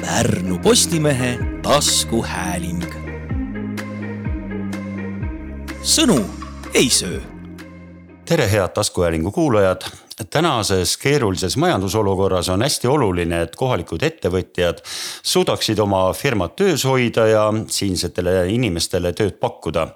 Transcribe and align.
Pärnu 0.00 0.58
Postimehe 0.58 1.38
taskuhääling. 1.62 2.84
sõnu 5.82 6.24
ei 6.74 6.90
söö. 6.90 7.20
tere, 8.24 8.50
head 8.50 8.68
taskuhäälingu 8.68 9.32
kuulajad. 9.32 9.82
tänases 10.30 10.96
keerulises 10.96 11.56
majandusolukorras 11.56 12.48
on 12.48 12.62
hästi 12.62 12.88
oluline, 12.88 13.42
et 13.42 13.56
kohalikud 13.56 14.02
ettevõtjad 14.02 14.78
suudaksid 15.22 15.78
oma 15.78 16.12
firmat 16.12 16.56
töös 16.56 16.84
hoida 16.84 17.26
ja 17.26 17.52
siinsetele 17.66 18.48
inimestele 18.48 19.12
tööd 19.12 19.38
pakkuda 19.40 19.88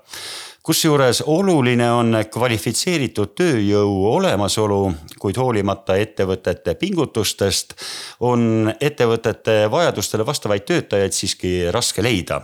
kusjuures 0.62 1.22
oluline 1.26 1.88
on 1.92 2.16
kvalifitseeritud 2.30 3.34
tööjõu 3.34 4.06
olemasolu, 4.12 4.80
kuid 5.18 5.36
hoolimata 5.36 5.96
ettevõtete 5.98 6.74
pingutustest 6.78 7.74
on 8.20 8.72
ettevõtete 8.80 9.66
vajadustele 9.70 10.26
vastavaid 10.26 10.66
töötajaid 10.66 11.12
siiski 11.12 11.54
raske 11.74 12.02
leida 12.02 12.42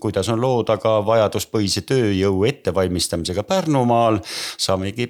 kuidas 0.00 0.28
on 0.32 0.40
lood 0.40 0.70
aga 0.72 0.98
vajaduspõhise 1.06 1.84
tööjõu 1.86 2.44
ettevalmistamisega 2.48 3.44
Pärnumaal, 3.46 4.18
saamegi 4.58 5.06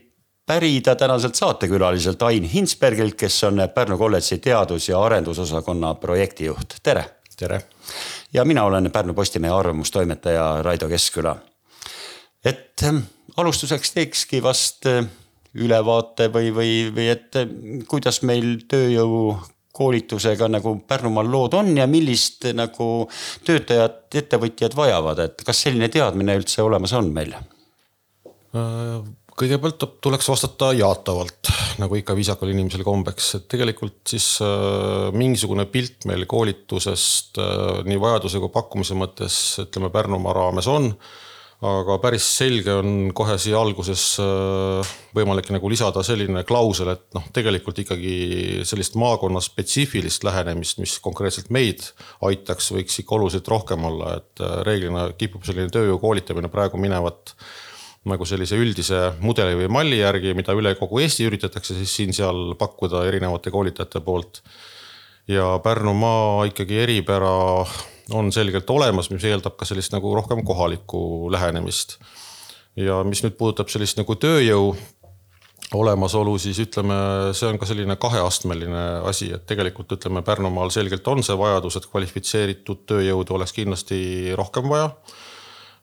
pärida 0.47 0.95
tänaselt 0.97 1.34
saatekülaliselt 1.34 2.23
Ain 2.23 2.45
Hinsbergilt, 2.45 3.14
kes 3.14 3.42
on 3.48 3.62
Pärnu 3.75 3.98
kolledži 3.98 4.38
teadus- 4.38 4.88
ja 4.88 5.02
arendusosakonna 5.02 5.95
projektijuht, 5.95 6.77
tere. 6.83 7.05
tere. 7.36 7.61
ja 8.33 8.45
mina 8.45 8.64
olen 8.64 8.91
Pärnu 8.91 9.14
Postimehe 9.14 9.52
arvamustoimetaja 9.52 10.62
Raido 10.62 10.88
Keskküla 10.88 11.36
et 12.46 12.86
ähm, 12.86 13.02
alustuseks 13.36 13.95
teekski 13.96 14.42
vast 14.45 14.86
äh, 14.91 15.05
ülevaate 15.56 16.30
või, 16.32 16.52
või, 16.55 16.72
või 16.95 17.10
et 17.12 17.38
äh, 17.41 17.50
kuidas 17.88 18.22
meil 18.27 18.62
tööjõu 18.69 19.36
koolitusega 19.77 20.48
nagu 20.48 20.78
Pärnumaal 20.88 21.28
lood 21.28 21.56
on 21.59 21.74
ja 21.77 21.84
millist 21.91 22.48
nagu 22.56 22.88
töötajat 23.45 24.17
ettevõtjad 24.22 24.77
vajavad, 24.77 25.20
et 25.27 25.44
kas 25.44 25.67
selline 25.67 25.91
teadmine 25.92 26.39
üldse 26.39 26.64
olemas 26.64 26.94
on 26.97 27.12
meil? 27.12 27.34
Äh, 28.56 29.05
kõigepealt 29.36 29.84
tuleks 30.00 30.30
vastata 30.30 30.70
jaatavalt, 30.77 31.50
nagu 31.83 31.98
ikka 31.98 32.17
viisakal 32.17 32.55
inimesel 32.55 32.86
kombeks, 32.86 33.34
et 33.36 33.47
tegelikult 33.52 34.00
siis 34.14 34.30
äh, 34.44 35.11
mingisugune 35.12 35.69
pilt 35.72 36.08
meil 36.08 36.24
koolitusest 36.30 37.42
äh, 37.42 37.84
nii 37.84 38.00
vajaduse 38.00 38.41
kui 38.41 38.55
pakkumise 38.55 38.97
mõttes 38.97 39.39
ütleme 39.67 39.92
Pärnumaa 39.92 40.36
raames 40.36 40.72
on 40.72 40.92
aga 41.64 41.96
päris 42.02 42.26
selge 42.36 42.74
on 42.76 43.12
kohe 43.16 43.38
siia 43.40 43.56
alguses 43.56 44.02
äh, 44.20 44.96
võimalik 45.16 45.48
nagu 45.54 45.70
lisada 45.72 46.02
selline 46.04 46.42
klausel, 46.48 46.90
et 46.92 47.06
noh, 47.16 47.24
tegelikult 47.32 47.80
ikkagi 47.80 48.66
sellist 48.68 48.98
maakonna 49.00 49.40
spetsiifilist 49.40 50.27
lähenemist, 50.27 50.82
mis 50.82 50.98
konkreetselt 51.04 51.48
meid 51.54 51.86
aitaks, 52.28 52.68
võiks 52.77 53.00
ikka 53.00 53.16
oluliselt 53.16 53.48
rohkem 53.48 53.88
olla, 53.88 54.18
et 54.20 54.44
äh, 54.44 54.58
reeglina 54.68 55.08
kipub 55.16 55.48
selline 55.48 55.72
tööjõu 55.72 55.96
koolitamine 56.02 56.52
praegu 56.52 56.80
minevat 56.80 57.32
nagu 58.06 58.28
sellise 58.28 58.58
üldise 58.60 59.00
mudeli 59.24 59.56
või 59.62 59.72
malli 59.80 59.98
järgi, 60.02 60.36
mida 60.36 60.54
üle 60.54 60.77
kogu 60.78 61.00
Eesti 61.02 61.27
üritatakse 61.27 61.74
siis 61.74 61.96
siin-seal 61.96 62.52
pakkuda 62.60 63.02
erinevate 63.08 63.50
koolitajate 63.50 64.04
poolt. 64.04 64.42
ja 65.27 65.56
Pärnumaa 65.58 66.44
ikkagi 66.46 66.78
eripära 66.84 67.64
on 68.10 68.32
selgelt 68.32 68.70
olemas, 68.70 69.10
mis 69.10 69.24
eeldab 69.26 69.56
ka 69.58 69.66
sellist 69.68 69.94
nagu 69.94 70.14
rohkem 70.14 70.44
kohalikku 70.46 71.32
lähenemist. 71.32 71.98
ja 72.76 73.00
mis 73.04 73.22
nüüd 73.24 73.38
puudutab 73.38 73.70
sellist 73.72 73.96
nagu 73.96 74.14
tööjõu 74.20 74.74
olemasolu, 75.74 76.36
siis 76.38 76.58
ütleme, 76.62 76.96
see 77.34 77.48
on 77.48 77.58
ka 77.58 77.66
selline 77.66 77.96
kaheastmeline 77.98 78.82
asi, 79.08 79.30
et 79.34 79.46
tegelikult 79.48 79.96
ütleme, 79.96 80.22
Pärnumaal 80.22 80.70
selgelt 80.70 81.08
on 81.08 81.24
see 81.27 81.34
vajadus, 81.38 81.78
et 81.80 81.88
kvalifitseeritud 81.90 82.84
tööjõudu 82.86 83.34
oleks 83.38 83.56
kindlasti 83.56 83.98
rohkem 84.38 84.68
vaja 84.70 84.92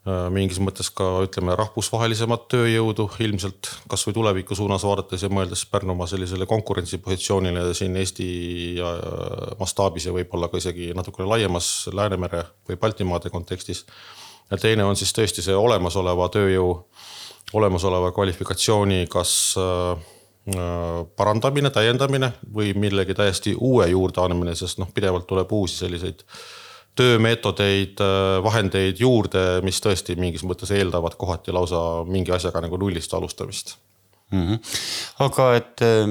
mingis 0.04 0.58
mõttes 0.60 0.90
ka 0.92 1.06
ütleme 1.24 1.54
rahvusvahelisemat 1.56 2.42
tööjõudu 2.52 3.06
ilmselt 3.24 3.70
kasvõi 3.88 4.12
tuleviku 4.12 4.56
suunas 4.56 4.84
vaadates 4.84 5.22
ja 5.24 5.30
mõeldes 5.32 5.62
Pärnumaa 5.70 6.06
sellisele 6.10 6.44
konkurentsipositsioonile 6.46 7.70
siin 7.74 7.96
Eesti 7.96 8.26
mastaabis 9.60 10.04
ja 10.04 10.12
võib-olla 10.12 10.50
ka 10.52 10.60
isegi 10.60 10.90
natukene 10.96 11.28
laiemas 11.30 11.88
Läänemere 11.92 12.44
või 12.68 12.76
Baltimaade 12.80 13.32
kontekstis. 13.32 13.86
ja 14.50 14.58
teine 14.60 14.84
on 14.84 14.96
siis 14.96 15.12
tõesti 15.16 15.42
see 15.42 15.56
olemasoleva 15.56 16.28
tööjõu, 16.28 16.84
olemasoleva 17.52 18.12
kvalifikatsiooni, 18.12 19.06
kas 19.10 19.54
äh, 19.56 20.04
äh, 20.52 21.06
parandamine, 21.16 21.70
täiendamine 21.70 22.32
või 22.54 22.74
millegi 22.76 23.14
täiesti 23.14 23.54
uue 23.56 23.88
juurdeandmine, 23.88 24.54
sest 24.54 24.78
noh, 24.78 24.92
pidevalt 24.94 25.26
tuleb 25.26 25.52
uusi 25.52 25.80
selliseid 25.84 26.26
töömeetodeid, 26.98 28.00
äh, 28.00 28.42
vahendeid 28.44 29.00
juurde, 29.02 29.44
mis 29.66 29.80
tõesti 29.82 30.18
mingis 30.20 30.44
mõttes 30.46 30.70
eeldavad 30.74 31.18
kohati 31.18 31.54
lausa 31.54 32.04
mingi 32.06 32.34
asjaga 32.34 32.62
nagu 32.64 32.78
nullist 32.80 33.14
alustamist 33.14 33.76
mm. 34.30 34.46
-hmm. 34.46 34.58
aga 35.26 35.48
et 35.56 35.82
äh, 35.82 36.06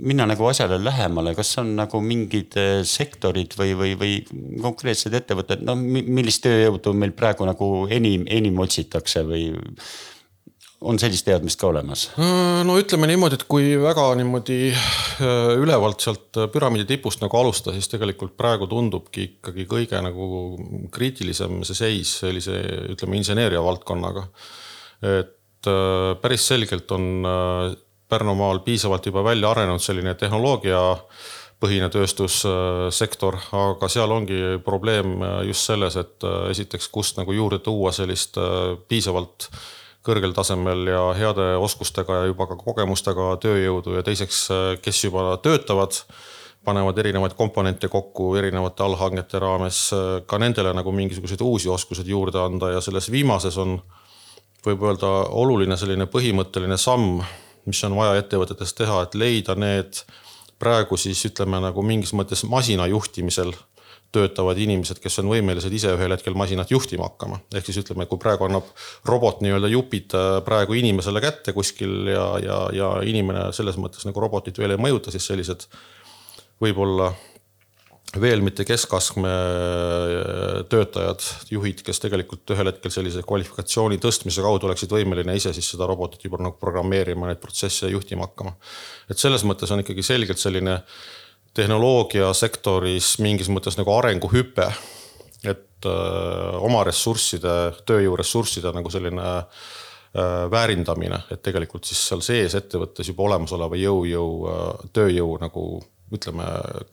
minna 0.00 0.26
nagu 0.26 0.46
asjale 0.46 0.78
lähemale, 0.84 1.34
kas 1.34 1.58
on 1.58 1.74
nagu 1.76 2.00
mingid 2.00 2.56
äh, 2.56 2.82
sektorid 2.84 3.56
või, 3.58 3.74
või, 3.78 3.94
või 4.00 4.12
konkreetsed 4.62 5.14
ettevõtted, 5.14 5.64
no 5.66 5.76
millist 5.76 6.44
tööjõudu 6.46 6.94
meil 6.94 7.12
praegu 7.12 7.46
nagu 7.48 7.70
enim, 7.90 8.26
enim 8.26 8.58
otsitakse 8.58 9.24
või 9.26 9.50
on 10.86 10.98
sellist 11.00 11.26
teadmist 11.26 11.60
ka 11.60 11.70
olemas? 11.70 12.06
Äh, 12.20 12.62
no 12.66 12.76
ütleme 12.80 13.08
niimoodi, 13.10 13.38
et 13.38 13.46
kui 13.50 13.74
väga 13.80 14.06
niimoodi 14.18 14.58
äh, 14.72 15.54
ülevalt 15.58 16.04
sealt 16.04 16.40
püramiidi 16.52 16.86
tipust 16.94 17.22
nagu 17.24 17.38
alustada, 17.40 17.74
siis 17.76 17.90
tegelikult 17.92 18.36
praegu 18.38 18.68
tundubki 18.70 19.26
ikkagi 19.28 19.66
kõige 19.70 20.02
nagu 20.04 20.28
kriitilisem 20.94 21.62
see 21.66 21.78
seis 21.78 22.18
sellise 22.22 22.58
ütleme 22.94 23.18
inseneeria 23.20 23.62
valdkonnaga. 23.64 24.28
et 25.02 25.72
äh, 25.72 26.12
päris 26.22 26.46
selgelt 26.52 26.92
on 26.96 27.26
Pärnumaal 28.06 28.60
piisavalt 28.62 29.06
juba 29.08 29.24
välja 29.26 29.48
arenenud 29.50 29.82
selline 29.82 30.12
tehnoloogia 30.14 30.78
põhine 31.58 31.88
tööstussektor, 31.90 33.34
aga 33.50 33.88
seal 33.90 34.12
ongi 34.14 34.60
probleem 34.62 35.16
just 35.48 35.66
selles, 35.66 35.96
et 35.98 36.26
esiteks, 36.52 36.86
kust 36.94 37.18
nagu 37.18 37.34
juurde 37.34 37.58
tuua 37.64 37.90
sellist 37.96 38.38
piisavalt 38.86 39.48
kõrgel 40.06 40.34
tasemel 40.36 40.86
ja 40.90 41.02
heade 41.18 41.52
oskustega 41.62 42.20
ja 42.20 42.30
juba 42.30 42.46
ka 42.50 42.56
kogemustega 42.60 43.34
tööjõudu 43.42 43.98
ja 43.98 44.04
teiseks, 44.06 44.46
kes 44.82 45.04
juba 45.08 45.32
töötavad, 45.42 45.98
panevad 46.66 46.98
erinevaid 46.98 47.36
komponente 47.38 47.90
kokku 47.90 48.32
erinevate 48.38 48.84
allhangete 48.86 49.40
raames, 49.42 49.80
ka 50.26 50.38
nendele 50.42 50.72
nagu 50.74 50.94
mingisuguseid 50.94 51.42
uusi 51.46 51.70
oskuseid 51.70 52.10
juurde 52.10 52.42
anda 52.42 52.72
ja 52.74 52.82
selles 52.84 53.10
viimases 53.12 53.58
on, 53.62 53.78
võib 54.66 54.82
öelda, 54.88 55.10
oluline 55.42 55.78
selline 55.78 56.08
põhimõtteline 56.10 56.78
samm, 56.80 57.20
mis 57.66 57.82
on 57.86 57.98
vaja 57.98 58.18
ettevõtetes 58.22 58.74
teha, 58.78 59.02
et 59.06 59.14
leida 59.18 59.54
need 59.58 60.02
praegu 60.58 60.98
siis 60.98 61.20
ütleme 61.28 61.60
nagu 61.62 61.82
mingis 61.84 62.14
mõttes 62.16 62.42
masina 62.48 62.86
juhtimisel 62.90 63.52
töötavad 64.16 64.58
inimesed, 64.60 65.00
kes 65.02 65.20
on 65.22 65.30
võimelised 65.32 65.74
ise 65.76 65.92
ühel 65.94 66.14
hetkel 66.14 66.36
masinat 66.38 66.72
juhtima 66.72 67.10
hakkama. 67.10 67.40
ehk 67.54 67.68
siis 67.68 67.82
ütleme, 67.84 68.08
kui 68.08 68.20
praegu 68.22 68.48
annab 68.48 68.72
robot 69.08 69.44
nii-öelda 69.44 69.70
jupid 69.72 70.16
äh, 70.16 70.32
praegu 70.46 70.78
inimesele 70.78 71.22
kätte 71.24 71.54
kuskil 71.56 72.10
ja, 72.12 72.26
ja, 72.42 72.58
ja 72.76 72.90
inimene 73.06 73.50
selles 73.56 73.78
mõttes 73.80 74.08
nagu 74.08 74.24
robotit 74.24 74.58
veel 74.58 74.76
ei 74.76 74.82
mõjuta, 74.82 75.14
siis 75.14 75.28
sellised 75.28 75.68
võib-olla 76.62 77.12
veel 78.20 78.40
mitte 78.44 78.64
keskastme 78.66 79.28
äh, 79.28 80.62
töötajad, 80.70 81.24
juhid, 81.52 81.82
kes 81.86 82.00
tegelikult 82.02 82.54
ühel 82.54 82.70
hetkel 82.70 82.94
sellise 82.94 83.24
kvalifikatsiooni 83.26 83.98
tõstmise 84.02 84.44
kaudu 84.44 84.70
oleksid 84.70 84.92
võimeline 84.94 85.36
ise 85.36 85.52
siis 85.56 85.68
seda 85.74 85.88
robotit 85.90 86.24
juba 86.24 86.40
nagu 86.40 86.56
programmeerima, 86.60 87.28
neid 87.30 87.42
protsesse 87.42 87.90
juhtima 87.92 88.28
hakkama. 88.28 88.56
et 89.10 89.20
selles 89.20 89.44
mõttes 89.44 89.72
on 89.74 89.84
ikkagi 89.84 90.06
selgelt 90.06 90.40
selline 90.40 90.80
tehnoloogiasektoris 91.56 93.16
mingis 93.24 93.50
mõttes 93.52 93.78
nagu 93.80 93.92
arenguhüpe. 93.96 94.70
et 95.44 95.84
öö, 95.86 95.92
äh, 95.92 96.62
oma 96.64 96.80
ressursside, 96.84 97.56
tööjõuressursside 97.86 98.72
nagu 98.74 98.90
selline 98.90 99.22
öö, 99.22 99.42
äh, 100.16 100.50
väärindamine, 100.50 101.20
et 101.30 101.42
tegelikult 101.42 101.84
siis 101.84 102.00
seal 102.08 102.24
sees 102.24 102.56
ettevõttes 102.58 103.08
juba 103.08 103.22
olemasoleva 103.28 103.76
jõujõu, 103.76 104.32
äh, 104.50 104.88
tööjõu 104.96 105.36
nagu 105.40 105.66
ütleme, 106.12 106.44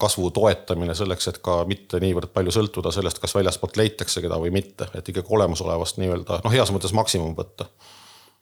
kasvu 0.01 0.29
toetamine 0.33 0.95
selleks, 0.97 1.27
et 1.29 1.39
ka 1.45 1.59
mitte 1.69 1.99
niivõrd 2.01 2.31
palju 2.33 2.53
sõltuda 2.53 2.91
sellest, 2.91 3.19
kas 3.21 3.35
väljaspoolt 3.37 3.77
leitakse 3.77 4.21
keda 4.21 4.39
või 4.41 4.51
mitte, 4.53 4.89
et 4.97 5.09
ikkagi 5.09 5.29
olemasolevast 5.29 6.01
nii-öelda 6.01 6.41
noh, 6.43 6.53
heas 6.53 6.73
mõttes 6.73 6.93
maksimum 6.97 7.35
võtta 7.37 7.69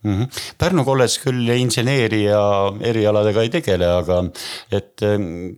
mm. 0.03 0.13
-hmm. 0.13 0.44
Pärnu 0.57 0.86
kolledž 0.86 1.19
küll 1.24 1.50
inseneeria 1.56 2.42
erialadega 2.81 3.42
ei 3.42 3.50
tegele, 3.50 3.88
aga 4.01 4.24
et 4.71 5.01
ähm, 5.07 5.51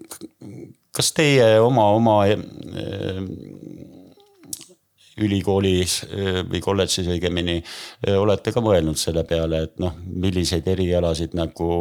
kas 0.94 1.12
teie 1.18 1.46
oma, 1.62 1.88
oma 1.96 2.18
äh, 2.30 3.22
ülikoolis 5.24 6.00
äh, 6.06 6.42
või 6.50 6.62
kolledžis 6.64 7.10
õigemini 7.16 7.58
äh, 7.62 8.18
olete 8.20 8.54
ka 8.54 8.62
mõelnud 8.64 9.00
selle 9.02 9.26
peale, 9.30 9.64
et 9.68 9.82
noh, 9.82 9.96
milliseid 10.06 10.70
erialasid 10.70 11.34
nagu 11.38 11.72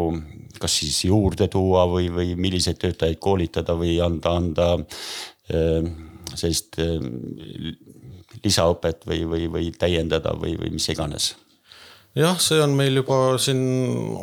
kas 0.61 0.79
siis 0.81 1.03
juurde 1.09 1.49
tuua 1.53 1.85
või, 1.91 2.09
või 2.13 2.35
milliseid 2.41 2.81
töötajaid 2.81 3.21
koolitada 3.21 3.77
või 3.77 3.97
anda, 4.05 4.37
anda 4.37 4.67
sellist 6.39 6.79
lisaõpet 8.45 9.03
või, 9.09 9.25
või, 9.29 9.49
või 9.53 9.73
täiendada 9.77 10.37
või, 10.39 10.55
või 10.61 10.71
mis 10.77 10.87
iganes 10.93 11.33
jah, 12.19 12.39
see 12.41 12.61
on 12.63 12.77
meil 12.77 13.01
juba 13.01 13.39
siin 13.41 13.63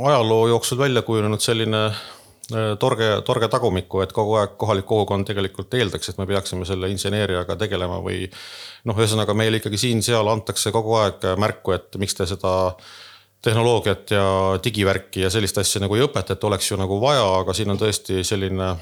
ajaloo 0.06 0.48
jooksul 0.54 0.80
välja 0.82 1.02
kujunenud 1.06 1.42
selline 1.42 1.84
äh, 1.90 2.72
torge, 2.80 3.10
torge 3.26 3.50
tagumikku, 3.52 4.04
et 4.06 4.14
kogu 4.16 4.38
aeg 4.40 4.56
kohalik 4.62 4.88
kogukond 4.90 5.28
tegelikult 5.30 5.74
eeldaks, 5.80 6.12
et 6.12 6.22
me 6.22 6.28
peaksime 6.30 6.68
selle 6.70 6.92
inseneeriaga 6.94 7.58
tegelema 7.60 8.02
või 8.06 8.26
noh, 8.86 8.98
ühesõnaga 8.98 9.36
meile 9.38 9.62
ikkagi 9.62 9.82
siin-seal 9.82 10.34
antakse 10.34 10.74
kogu 10.76 10.98
aeg 11.02 11.32
märku, 11.42 11.78
et 11.78 12.00
miks 12.02 12.18
te 12.18 12.30
seda 12.30 12.56
tehnoloogiat 13.42 14.12
ja 14.12 14.24
digivärki 14.64 15.24
ja 15.24 15.30
sellist 15.32 15.58
asja 15.58 15.80
nagu 15.80 15.96
ei 15.96 16.04
õpeta, 16.04 16.36
et 16.36 16.44
oleks 16.44 16.72
ju 16.72 16.78
nagu 16.80 16.98
vaja, 17.00 17.24
aga 17.40 17.56
siin 17.56 17.72
on 17.72 17.80
tõesti 17.80 18.20
selline 18.28 18.74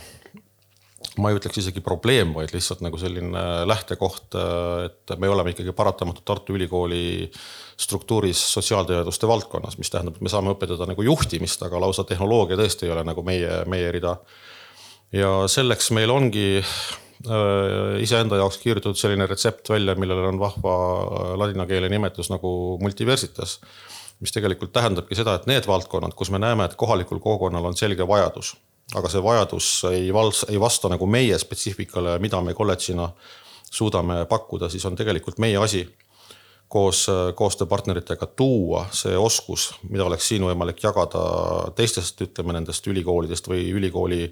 ma 1.22 1.32
ei 1.32 1.38
ütleks 1.40 1.60
isegi 1.62 1.82
probleem, 1.84 2.34
vaid 2.36 2.52
lihtsalt 2.54 2.84
nagu 2.86 3.00
selline 3.02 3.44
lähtekoht, 3.68 4.38
et 4.86 5.16
me 5.22 5.30
oleme 5.32 5.54
ikkagi 5.54 5.74
paratamatult 5.76 6.26
Tartu 6.28 6.58
Ülikooli 6.58 7.30
struktuuris 7.78 8.42
sotsiaalteaduste 8.54 9.30
valdkonnas, 9.30 9.78
mis 9.82 9.92
tähendab, 9.94 10.18
et 10.18 10.26
me 10.26 10.34
saame 10.34 10.54
õpetada 10.54 10.88
nagu 10.90 11.06
juhtimist, 11.06 11.64
aga 11.66 11.82
lausa 11.82 12.06
tehnoloogia 12.08 12.60
tõesti 12.60 12.88
ei 12.88 12.94
ole 12.94 13.06
nagu 13.08 13.26
meie, 13.26 13.64
meie 13.70 13.92
rida. 13.94 14.18
ja 15.14 15.32
selleks 15.48 15.92
meil 15.96 16.12
ongi 16.12 16.48
äh, 16.60 17.98
iseenda 18.04 18.42
jaoks 18.42 18.62
kirjutatud 18.62 19.00
selline 19.00 19.28
retsept 19.30 19.70
välja, 19.70 19.96
millel 19.96 20.26
on 20.32 20.40
vahva 20.42 20.78
ladina 21.40 21.66
keele 21.66 21.90
nimetus 21.90 22.30
nagu 22.34 22.78
multiversitas. 22.82 23.60
mis 24.20 24.34
tegelikult 24.34 24.72
tähendabki 24.74 25.16
seda, 25.16 25.36
et 25.38 25.46
need 25.46 25.68
valdkonnad, 25.70 26.16
kus 26.18 26.32
me 26.34 26.40
näeme, 26.42 26.66
et 26.66 26.76
kohalikul 26.76 27.20
kogukonnal 27.22 27.66
on 27.70 27.78
selge 27.78 28.08
vajadus 28.08 28.56
aga 28.96 29.10
see 29.12 29.24
vajadus 29.24 29.70
ei 29.92 30.10
vals-, 30.16 30.46
ei 30.50 30.60
vasta 30.60 30.90
nagu 30.92 31.06
meie 31.06 31.38
spetsiifikale, 31.40 32.18
mida 32.24 32.42
me 32.42 32.54
kolledžina 32.54 33.10
suudame 33.72 34.26
pakkuda, 34.26 34.70
siis 34.70 34.86
on 34.88 34.96
tegelikult 34.96 35.42
meie 35.44 35.58
asi 35.60 35.84
koos 36.68 37.06
koostööpartneritega 37.36 38.28
tuua 38.36 38.86
see 38.92 39.16
oskus, 39.18 39.70
mida 39.88 40.04
oleks 40.04 40.28
siin 40.28 40.44
võimalik 40.44 40.82
jagada 40.84 41.22
teistest, 41.76 42.22
ütleme 42.26 42.58
nendest 42.58 42.88
ülikoolidest 42.92 43.48
või 43.48 43.70
ülikooli, 43.72 44.28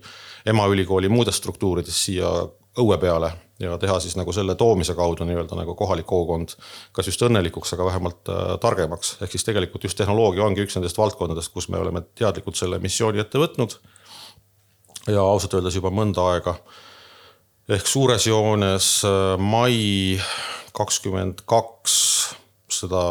emaülikooli 0.45 1.11
muudest 1.11 1.39
struktuuridest 1.43 2.07
siia 2.09 2.31
õue 2.75 2.97
peale 2.99 3.31
ja 3.59 3.77
teha 3.79 3.99
siis 4.03 4.17
nagu 4.19 4.33
selle 4.35 4.55
toomise 4.59 4.95
kaudu 4.95 5.23
nii-öelda 5.23 5.55
nagu 5.55 5.77
kohalik 5.79 6.07
kogukond 6.09 6.57
kas 6.95 7.07
just 7.07 7.21
õnnelikuks, 7.23 7.71
aga 7.75 7.85
vähemalt 7.87 8.31
äh, 8.31 8.55
targemaks. 8.59 9.15
ehk 9.21 9.31
siis 9.31 9.47
tegelikult 9.47 9.87
just 9.87 9.97
tehnoloogia 9.97 10.43
ongi 10.43 10.65
üks 10.65 10.75
nendest 10.75 10.99
valdkondadest, 10.99 11.53
kus 11.53 11.69
me 11.71 11.79
oleme 11.79 12.03
teadlikult 12.19 12.59
selle 12.59 12.79
missiooni 12.83 13.23
ette 13.23 13.39
võtnud 13.39 13.79
ja 15.07 15.21
ausalt 15.21 15.53
öeldes 15.57 15.77
juba 15.77 15.91
mõnda 15.93 16.25
aega. 16.33 16.55
ehk 17.69 17.87
suures 17.89 18.27
joones 18.27 18.89
äh, 19.05 19.35
mai 19.41 20.19
kakskümmend 20.75 21.45
kaks 21.49 21.95
seda 22.75 23.01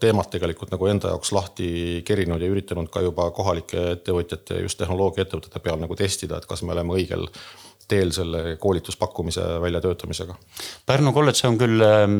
teemat 0.00 0.30
tegelikult 0.32 0.72
nagu 0.72 0.88
enda 0.88 1.12
jaoks 1.12 1.32
lahti 1.34 1.70
kerinud 2.06 2.42
ja 2.42 2.50
üritanud 2.50 2.90
ka 2.92 3.02
juba 3.04 3.28
kohalike 3.34 3.94
ettevõtjate 3.96 4.58
ja 4.58 4.66
just 4.66 4.78
tehnoloogiaettevõtete 4.80 5.62
peal 5.64 5.80
nagu 5.82 5.96
testida, 5.98 6.38
et 6.38 6.46
kas 6.48 6.62
me 6.62 6.72
oleme 6.76 6.96
õigel 6.96 7.26
teel 7.88 8.10
selle 8.12 8.56
koolituspakkumise 8.60 9.44
väljatöötamisega. 9.62 10.36
Pärnu 10.86 11.12
kolledž 11.16 11.44
on 11.48 11.60
küll 11.60 11.84
ähm, 11.84 12.18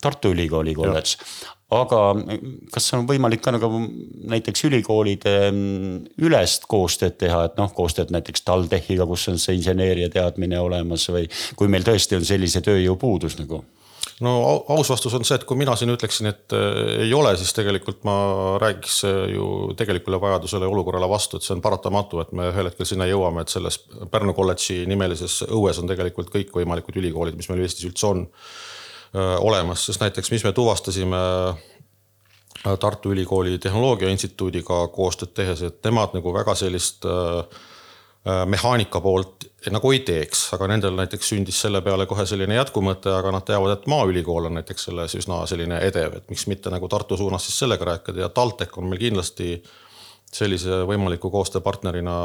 Tartu 0.00 0.30
Ülikooli 0.34 0.74
kolledž, 0.78 1.16
aga 1.74 2.02
kas 2.74 2.88
on 2.96 3.06
võimalik 3.08 3.42
ka 3.44 3.54
nagu 3.54 3.82
näiteks 4.30 4.64
ülikoolide 4.70 5.34
ähm, 5.48 6.06
ülest 6.22 6.68
koostööd 6.70 7.18
teha, 7.20 7.44
et 7.48 7.58
noh, 7.60 7.72
koostööd 7.74 8.14
näiteks 8.14 8.46
TalTechiga, 8.46 9.08
kus 9.10 9.28
on 9.32 9.42
see 9.42 9.58
inseneeria 9.58 10.10
teadmine 10.12 10.62
olemas 10.62 11.08
või 11.10 11.26
kui 11.58 11.70
meil 11.70 11.86
tõesti 11.86 12.18
on 12.18 12.26
sellise 12.26 12.62
tööjõupuudus 12.66 13.38
nagu 13.42 13.64
no 14.24 14.64
aus 14.68 14.90
vastus 14.92 15.14
on 15.16 15.24
see, 15.24 15.38
et 15.38 15.44
kui 15.48 15.58
mina 15.58 15.74
siin 15.78 15.92
ütleksin, 15.94 16.28
et 16.30 16.54
äh, 16.56 17.04
ei 17.06 17.14
ole, 17.16 17.32
siis 17.40 17.54
tegelikult 17.56 18.02
ma 18.08 18.16
räägiks 18.60 19.00
äh, 19.08 19.20
ju 19.34 19.46
tegelikule 19.78 20.20
vajadusele 20.20 20.68
ja 20.68 20.72
olukorrale 20.74 21.08
vastu, 21.10 21.38
et 21.38 21.46
see 21.46 21.54
on 21.56 21.64
paratamatu, 21.64 22.20
et 22.22 22.34
me 22.36 22.50
ühel 22.50 22.70
hetkel 22.70 22.88
sinna 22.88 23.08
jõuame, 23.08 23.44
et 23.44 23.52
selles 23.52 23.80
Pärnu 24.12 24.34
kolledži 24.36 24.82
nimelises 24.90 25.40
õues 25.48 25.80
on 25.80 25.88
tegelikult 25.90 26.32
kõikvõimalikud 26.34 27.00
ülikoolid, 27.00 27.38
mis 27.38 27.48
meil 27.50 27.64
Eestis 27.64 27.88
üldse 27.88 28.10
on 28.10 28.26
äh, 28.26 29.36
olemas, 29.40 29.86
sest 29.88 30.04
näiteks, 30.04 30.32
mis 30.34 30.44
me 30.46 30.54
tuvastasime 30.56 31.24
Tartu 32.60 33.14
Ülikooli 33.14 33.56
Tehnoloogia 33.58 34.10
Instituudiga 34.12 34.82
koostööd 34.92 35.32
tehes, 35.32 35.62
et 35.64 35.78
nemad 35.86 36.12
nagu 36.12 36.34
väga 36.34 36.52
sellist 36.58 37.06
mehaanika 38.24 39.00
poolt 39.00 39.46
nagu 39.72 39.92
ei 39.92 40.00
teeks, 40.04 40.46
aga 40.56 40.66
nendel 40.72 40.96
näiteks 40.96 41.30
sündis 41.32 41.60
selle 41.60 41.82
peale 41.84 42.06
kohe 42.08 42.24
selline 42.28 42.56
jätkumõte, 42.56 43.12
aga 43.12 43.32
nad 43.34 43.44
teavad, 43.48 43.74
et 43.74 43.86
Maaülikool 43.88 44.48
on 44.48 44.56
näiteks 44.56 44.88
selles 44.88 45.14
üsna 45.16 45.42
selline 45.48 45.80
edev, 45.84 46.16
et 46.16 46.32
miks 46.32 46.46
mitte 46.48 46.72
nagu 46.72 46.88
Tartu 46.88 47.16
suunas 47.20 47.44
siis 47.48 47.58
sellega 47.60 47.88
rääkida 47.90 48.24
ja 48.24 48.28
TalTech 48.32 48.78
on 48.80 48.88
meil 48.88 49.00
kindlasti 49.00 49.58
sellise 50.30 50.82
võimaliku 50.86 51.30
koostööpartnerina 51.32 52.16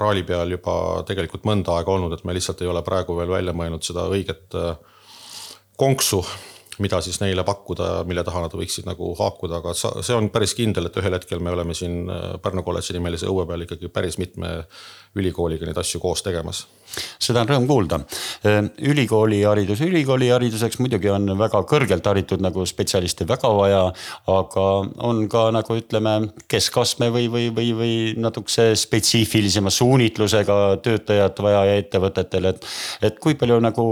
raali 0.00 0.22
peal 0.26 0.52
juba 0.52 1.02
tegelikult 1.08 1.46
mõnda 1.48 1.78
aega 1.78 1.94
olnud, 1.96 2.12
et 2.14 2.24
me 2.28 2.34
lihtsalt 2.36 2.60
ei 2.62 2.70
ole 2.70 2.82
praegu 2.86 3.16
veel 3.16 3.32
välja 3.32 3.54
mõelnud 3.56 3.86
seda 3.86 4.04
õiget 4.12 4.58
äh, 4.60 4.74
konksu, 5.80 6.20
mida 6.82 7.00
siis 7.04 7.20
neile 7.22 7.44
pakkuda, 7.46 7.88
mille 8.08 8.24
taha 8.26 8.44
nad 8.46 8.54
võiksid 8.56 8.88
nagu 8.88 9.12
haakuda, 9.18 9.60
aga 9.60 9.74
see 9.76 10.16
on 10.16 10.30
päris 10.34 10.56
kindel, 10.58 10.88
et 10.88 10.98
ühel 11.00 11.14
hetkel 11.18 11.42
me 11.42 11.52
oleme 11.54 11.76
siin 11.76 12.08
äh, 12.10 12.24
Pärnu 12.42 12.64
kolledži 12.66 12.96
nimelise 12.96 13.28
õue 13.30 13.46
peal 13.48 13.66
ikkagi 13.66 13.90
päris 13.92 14.18
mitme 14.18 14.56
ülikooliga 15.14 15.68
neid 15.68 15.78
asju 15.78 16.02
koos 16.02 16.24
tegemas 16.26 16.64
seda 17.18 17.42
on 17.44 17.50
rõõm 17.50 17.66
kuulda. 17.68 18.00
ülikooliharidus, 18.78 19.80
ülikoolihariduseks 19.84 20.78
muidugi 20.82 21.10
on 21.12 21.38
väga 21.38 21.62
kõrgelt 21.68 22.06
haritud 22.06 22.42
nagu 22.44 22.66
spetsialiste 22.66 23.26
väga 23.28 23.50
vaja, 23.56 23.82
aga 24.30 24.66
on 25.08 25.24
ka 25.32 25.46
nagu 25.54 25.78
ütleme, 25.78 26.14
keskastme 26.50 27.10
või, 27.14 27.28
või, 27.32 27.48
või, 27.54 27.70
või 27.78 27.94
natukese 28.20 28.72
spetsiifilisema 28.78 29.72
suunitlusega 29.72 30.58
töötajat 30.84 31.40
vaja 31.44 31.64
ettevõtetel, 31.78 32.50
et. 32.52 32.68
et 33.02 33.18
kui 33.22 33.38
palju 33.38 33.60
nagu 33.64 33.86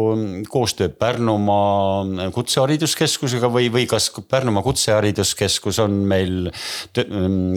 koostöö 0.53 0.91
Pärnumaa 0.93 2.31
Kutsehariduskeskusega 2.35 3.49
või, 3.53 3.71
või 3.73 3.87
kas 3.91 4.11
Pärnumaa 4.29 4.63
Kutsehariduskeskus 4.63 5.81
on 5.83 5.97
meil, 6.09 6.51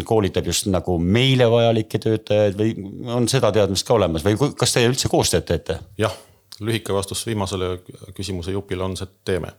koolitab 0.08 0.48
just 0.48 0.70
nagu 0.72 0.98
meile 1.00 1.48
vajalikke 1.52 2.00
töötajaid 2.02 2.58
või 2.60 2.74
on 3.16 3.28
seda 3.32 3.52
teadmist 3.56 3.88
ka 3.88 3.96
olemas 3.98 4.24
või 4.26 4.38
kas 4.58 4.76
teie 4.76 4.90
üldse 4.90 5.12
koostööd 5.12 5.35
koostööd 5.36 5.46
teete? 5.50 5.80
jah, 5.98 6.16
lühike 6.60 6.94
vastus 6.94 7.26
viimasele 7.28 7.80
küsimuse 8.16 8.52
jupile 8.52 8.84
on 8.84 8.96
see, 8.98 9.06
et 9.06 9.24
teeme 9.26 9.54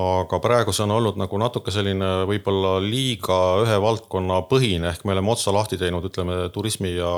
aga 0.00 0.38
praegu 0.40 0.72
see 0.72 0.86
on 0.86 0.94
olnud 0.94 1.18
nagu 1.20 1.36
natuke 1.36 1.70
selline 1.70 2.24
võib-olla 2.24 2.78
liiga 2.80 3.36
ühe 3.60 3.76
valdkonna 3.76 4.38
põhine, 4.48 4.88
ehk 4.88 5.04
me 5.04 5.12
oleme 5.12 5.28
otsa 5.34 5.52
lahti 5.52 5.76
teinud, 5.76 6.06
ütleme 6.08 6.48
turismi 6.54 6.94
ja 6.94 7.10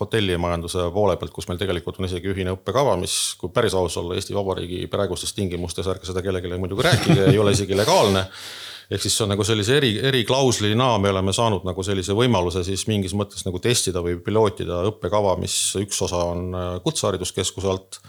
hotellimajanduse 0.00 0.88
poole 0.90 1.14
pealt, 1.20 1.30
kus 1.30 1.46
meil 1.46 1.60
tegelikult 1.60 2.00
on 2.00 2.08
isegi 2.08 2.32
ühine 2.32 2.56
õppekava, 2.56 2.96
mis, 2.98 3.36
kui 3.38 3.54
päris 3.54 3.78
aus 3.78 3.94
olla, 4.02 4.18
Eesti 4.18 4.34
Vabariigi 4.34 4.88
praegustes 4.90 5.36
tingimustes, 5.38 5.86
ärge 5.86 6.10
seda 6.10 6.24
kellelegi 6.24 6.58
muidugi 6.58 6.88
rääkige, 6.88 7.28
ei 7.30 7.38
ole 7.38 7.54
isegi 7.54 7.78
legaalne 7.78 8.26
ehk 8.90 9.02
siis 9.02 9.16
see 9.16 9.24
on 9.26 9.32
nagu 9.34 9.44
sellise 9.46 9.76
eri, 9.80 9.94
eriklauslina 10.10 10.92
me 11.02 11.10
oleme 11.10 11.34
saanud 11.34 11.66
nagu 11.66 11.82
sellise 11.86 12.14
võimaluse 12.16 12.62
siis 12.66 12.86
mingis 12.90 13.16
mõttes 13.18 13.42
nagu 13.46 13.58
testida 13.62 14.02
või 14.04 14.20
pilootida 14.22 14.84
õppekava, 14.92 15.34
mis 15.40 15.56
üks 15.80 15.98
osa 16.06 16.22
on 16.30 16.46
äh, 16.54 16.68
Kutsehariduskeskuse 16.84 17.72
alt 17.72 18.00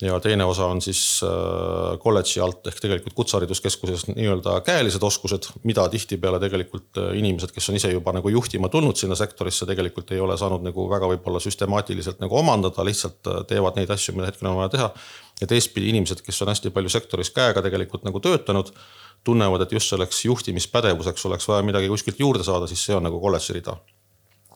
ja 0.00 0.20
teine 0.20 0.44
osa 0.44 0.66
on 0.66 0.80
siis 0.82 1.20
äh, 1.24 1.98
kolledži 2.00 2.40
alt 2.40 2.66
ehk 2.70 2.80
tegelikult 2.80 3.14
Kutsehariduskeskuses 3.18 4.06
nii-öelda 4.08 4.60
käelised 4.64 5.02
oskused, 5.04 5.50
mida 5.68 5.84
tihtipeale 5.92 6.40
tegelikult 6.40 7.00
äh, 7.02 7.10
inimesed, 7.20 7.52
kes 7.52 7.68
on 7.68 7.76
ise 7.76 7.92
juba 7.92 8.14
nagu 8.16 8.32
juhtima 8.32 8.70
tulnud 8.72 8.96
sinna 8.96 9.18
sektorisse, 9.18 9.68
tegelikult 9.68 10.12
ei 10.16 10.22
ole 10.24 10.38
saanud 10.40 10.64
nagu 10.64 10.86
väga 10.90 11.10
võib-olla 11.12 11.42
süstemaatiliselt 11.44 12.22
nagu 12.24 12.38
omandada, 12.40 12.84
lihtsalt 12.86 13.28
teevad 13.50 13.76
neid 13.76 13.92
asju, 13.92 14.16
mida 14.16 14.30
hetkel 14.30 14.48
on 14.50 14.58
vaja 14.62 14.74
teha. 14.76 14.90
ja 15.40 15.46
teistpidi 15.52 15.92
inimesed, 15.92 16.24
kes 16.24 16.42
on 16.42 16.52
hästi 16.52 16.72
palju 16.72 16.92
sektoris 16.92 17.30
käega 17.36 17.62
tegelikult 17.64 18.04
nagu 18.04 18.20
töötanud 18.20 18.72
tunnevad, 19.24 19.64
et 19.64 19.72
just 19.72 19.92
selleks 19.92 20.24
juhtimispädevuseks 20.24 21.26
oleks 21.28 21.48
vaja 21.48 21.64
midagi 21.64 21.88
kuskilt 21.92 22.20
juurde 22.20 22.44
saada, 22.44 22.66
siis 22.66 22.84
see 22.84 22.96
on 22.96 23.04
nagu 23.04 23.20
kolledži 23.20 23.58
rida. 23.60 23.76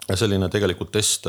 ja 0.09 0.17
selline 0.17 0.49
tegelikult 0.53 0.91
test, 0.93 1.27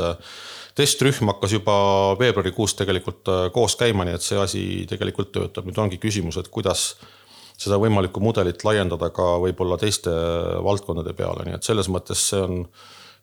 testrühm 0.76 1.32
hakkas 1.32 1.56
juba 1.56 1.76
veebruarikuus 2.20 2.76
tegelikult 2.80 3.32
äh, 3.32 3.46
koos 3.56 3.78
käima, 3.80 4.06
nii 4.08 4.18
et 4.18 4.26
see 4.26 4.40
asi 4.40 4.64
tegelikult 4.90 5.32
töötab, 5.36 5.68
nüüd 5.68 5.80
ongi 5.82 6.02
küsimus, 6.02 6.40
et 6.42 6.52
kuidas 6.52 6.94
seda 7.56 7.80
võimalikku 7.80 8.20
mudelit 8.20 8.66
laiendada 8.68 9.10
ka 9.16 9.36
võib-olla 9.44 9.78
teiste 9.80 10.12
valdkondade 10.66 11.16
peale, 11.16 11.48
nii 11.48 11.56
et 11.56 11.68
selles 11.68 11.88
mõttes 11.92 12.28
see 12.32 12.42
on 12.44 12.66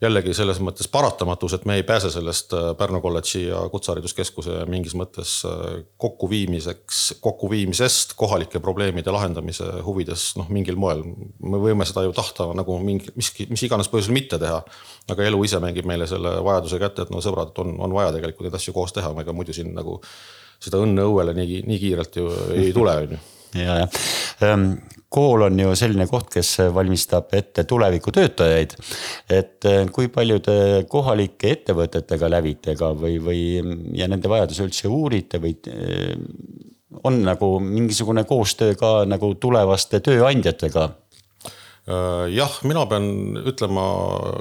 jällegi 0.03 0.35
selles 0.35 0.59
mõttes 0.63 0.89
paratamatus, 0.91 1.55
et 1.57 1.65
me 1.69 1.77
ei 1.79 1.85
pääse 1.87 2.11
sellest 2.13 2.55
äh, 2.57 2.71
Pärnu 2.79 3.01
kolledži 3.05 3.45
ja 3.45 3.61
Kutsehariduskeskuse 3.71 4.65
mingis 4.71 4.97
mõttes 4.99 5.35
äh, 5.49 5.83
kokkuviimiseks, 6.03 7.03
kokkuviimisest 7.23 8.17
kohalike 8.19 8.61
probleemide 8.65 9.15
lahendamise 9.15 9.69
huvides 9.87 10.33
noh, 10.41 10.51
mingil 10.53 10.79
moel. 10.81 11.05
me 11.39 11.61
võime 11.63 11.87
seda 11.89 12.05
ju 12.07 12.15
tahta 12.17 12.49
nagu 12.59 12.79
mingi, 12.83 13.15
miski, 13.19 13.47
mis 13.51 13.63
iganes 13.67 13.91
põhjusel 13.93 14.17
mitte 14.17 14.41
teha. 14.43 14.63
aga 15.13 15.27
elu 15.27 15.45
ise 15.45 15.61
mängib 15.63 15.87
meile 15.89 16.07
selle 16.11 16.35
vajaduse 16.45 16.81
kätte, 16.83 17.07
et 17.07 17.13
no 17.15 17.23
sõbrad, 17.23 17.55
on, 17.63 17.77
on 17.83 17.95
vaja 17.95 18.15
tegelikult 18.17 18.49
neid 18.49 18.59
asju 18.59 18.75
koos 18.75 18.95
teha, 18.97 19.15
ega 19.23 19.35
muidu 19.37 19.55
siin 19.55 19.75
nagu 19.75 20.01
seda 20.63 20.83
õnne 20.83 21.07
õuele 21.11 21.35
nii, 21.37 21.63
nii 21.67 21.79
kiirelt 21.83 22.19
ju 22.19 22.31
ei 22.55 22.75
tule, 22.75 22.97
on 23.07 23.15
ju. 23.17 23.23
ja, 23.67 23.79
jah 24.41 25.01
kool 25.13 25.47
on 25.47 25.59
ju 25.61 25.75
selline 25.79 26.07
koht, 26.11 26.31
kes 26.33 26.55
valmistab 26.75 27.33
ette 27.37 27.65
tuleviku 27.69 28.15
töötajaid. 28.15 28.77
et 29.31 29.69
eh, 29.69 29.85
kui 29.93 30.09
paljude 30.09 30.85
kohalike 30.89 31.53
ettevõtetega 31.57 32.31
lävite 32.31 32.77
ka 32.79 32.93
või, 32.97 33.19
või 33.23 33.43
ja 33.99 34.09
nende 34.09 34.31
vajadusi 34.33 34.67
üldse 34.67 34.89
uurite 34.89 35.43
või 35.43 35.57
eh, 35.69 36.17
on 37.05 37.23
nagu 37.25 37.55
mingisugune 37.61 38.25
koostöö 38.29 38.75
ka 38.79 39.03
nagu 39.09 39.35
tulevaste 39.41 40.01
tööandjatega? 40.05 40.91
Äh, 41.83 42.29
jah, 42.31 42.53
mina 42.63 42.85
pean 42.87 43.07
ütlema 43.43 43.85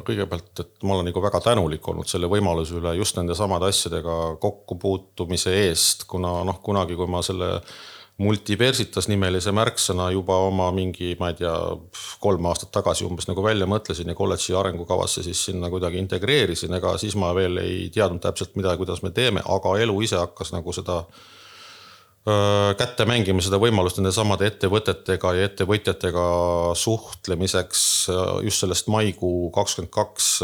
kõigepealt, 0.05 0.51
et 0.61 0.83
ma 0.85 0.93
olen 0.93 1.07
nagu 1.09 1.23
väga 1.23 1.39
tänulik 1.41 1.87
olnud 1.89 2.09
selle 2.09 2.29
võimaluse 2.29 2.75
üle 2.77 2.93
just 2.99 3.17
nende 3.17 3.33
samade 3.37 3.71
asjadega 3.71 4.17
kokkupuutumise 4.43 5.55
eest, 5.63 6.05
kuna 6.11 6.35
noh, 6.45 6.59
kunagi, 6.61 6.97
kui 6.99 7.09
ma 7.09 7.23
selle 7.25 7.55
multiversitas 8.21 9.07
nimelise 9.11 9.53
märksõna 9.55 10.09
juba 10.13 10.37
oma 10.47 10.69
mingi, 10.75 11.15
ma 11.19 11.31
ei 11.31 11.37
tea, 11.41 11.53
kolm 12.23 12.47
aastat 12.49 12.71
tagasi 12.75 13.05
umbes 13.07 13.27
nagu 13.29 13.43
välja 13.45 13.67
mõtlesin 13.69 14.11
ja 14.11 14.17
kolledži 14.17 14.55
arengukavasse 14.57 15.23
siis 15.25 15.43
sinna 15.49 15.71
kuidagi 15.73 15.99
integreerisin, 16.01 16.73
ega 16.77 16.95
siis 17.01 17.17
ma 17.19 17.33
veel 17.37 17.61
ei 17.63 17.85
teadnud 17.93 18.23
täpselt 18.23 18.57
mida 18.59 18.75
ja 18.75 18.81
kuidas 18.81 19.03
me 19.05 19.13
teeme, 19.15 19.43
aga 19.45 19.75
elu 19.83 20.01
ise 20.05 20.19
hakkas 20.21 20.53
nagu 20.55 20.73
seda 20.75 21.01
öö, 22.27 22.73
kätte 22.79 23.07
mängima 23.09 23.43
seda 23.43 23.59
võimalust 23.61 23.99
nende 23.99 24.13
samade 24.15 24.49
ettevõtetega 24.51 25.33
ja 25.37 25.47
ettevõtjatega 25.49 26.27
suhtlemiseks 26.77 27.87
just 28.45 28.65
sellest 28.65 28.91
maikuu 28.93 29.49
kakskümmend 29.55 29.93
kaks 29.95 30.35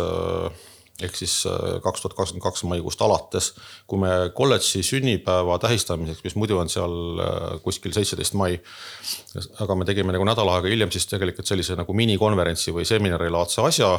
ehk 1.01 1.15
siis 1.15 1.33
äh, 1.45 1.77
kaks 1.83 2.01
tuhat 2.01 2.15
kakskümmend 2.17 2.43
kaks 2.43 2.63
maikuust 2.65 3.01
alates, 3.05 3.51
kui 3.87 3.99
me 4.01 4.09
kolledži 4.33 4.81
sünnipäeva 4.85 5.59
tähistamiseks, 5.61 6.23
mis 6.25 6.35
muidu 6.39 6.57
on 6.57 6.71
seal 6.73 7.21
äh, 7.21 7.59
kuskil 7.63 7.93
seitseteist 7.93 8.33
mai. 8.37 8.57
aga 9.61 9.75
me 9.75 9.85
tegime 9.85 10.13
nagu 10.15 10.25
nädal 10.25 10.49
aega 10.49 10.71
hiljem 10.71 10.91
siis 10.91 11.05
tegelikult 11.09 11.49
sellise 11.49 11.77
nagu 11.77 11.93
minikonverentsi 11.93 12.73
või 12.73 12.85
seminarilaadse 12.89 13.61
asja. 13.61 13.91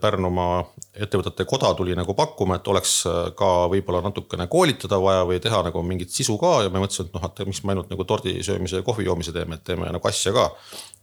Pärnumaa 0.00 0.64
ettevõtete 0.94 1.46
koda 1.46 1.72
tuli 1.78 1.94
nagu 1.94 2.14
pakkuma, 2.18 2.58
et 2.58 2.68
oleks 2.68 2.96
äh, 3.06 3.20
ka 3.38 3.52
võib-olla 3.70 4.02
natukene 4.08 4.48
koolitada 4.50 4.98
vaja 5.02 5.22
või 5.28 5.38
teha 5.42 5.62
nagu 5.70 5.84
mingit 5.86 6.10
sisu 6.10 6.38
ka 6.40 6.60
ja 6.66 6.74
me 6.74 6.82
mõtlesime, 6.82 7.12
et 7.12 7.18
noh, 7.18 7.30
et 7.30 7.46
miks 7.46 7.62
me 7.62 7.76
ainult 7.76 7.94
nagu 7.94 8.04
tordi 8.04 8.40
söömise 8.42 8.82
ja 8.82 8.86
kohvi 8.86 9.06
joomise 9.06 9.34
teeme, 9.36 9.60
et 9.60 9.64
teeme 9.64 9.86
nagu 9.86 10.08
asja 10.08 10.34
ka 10.34 10.50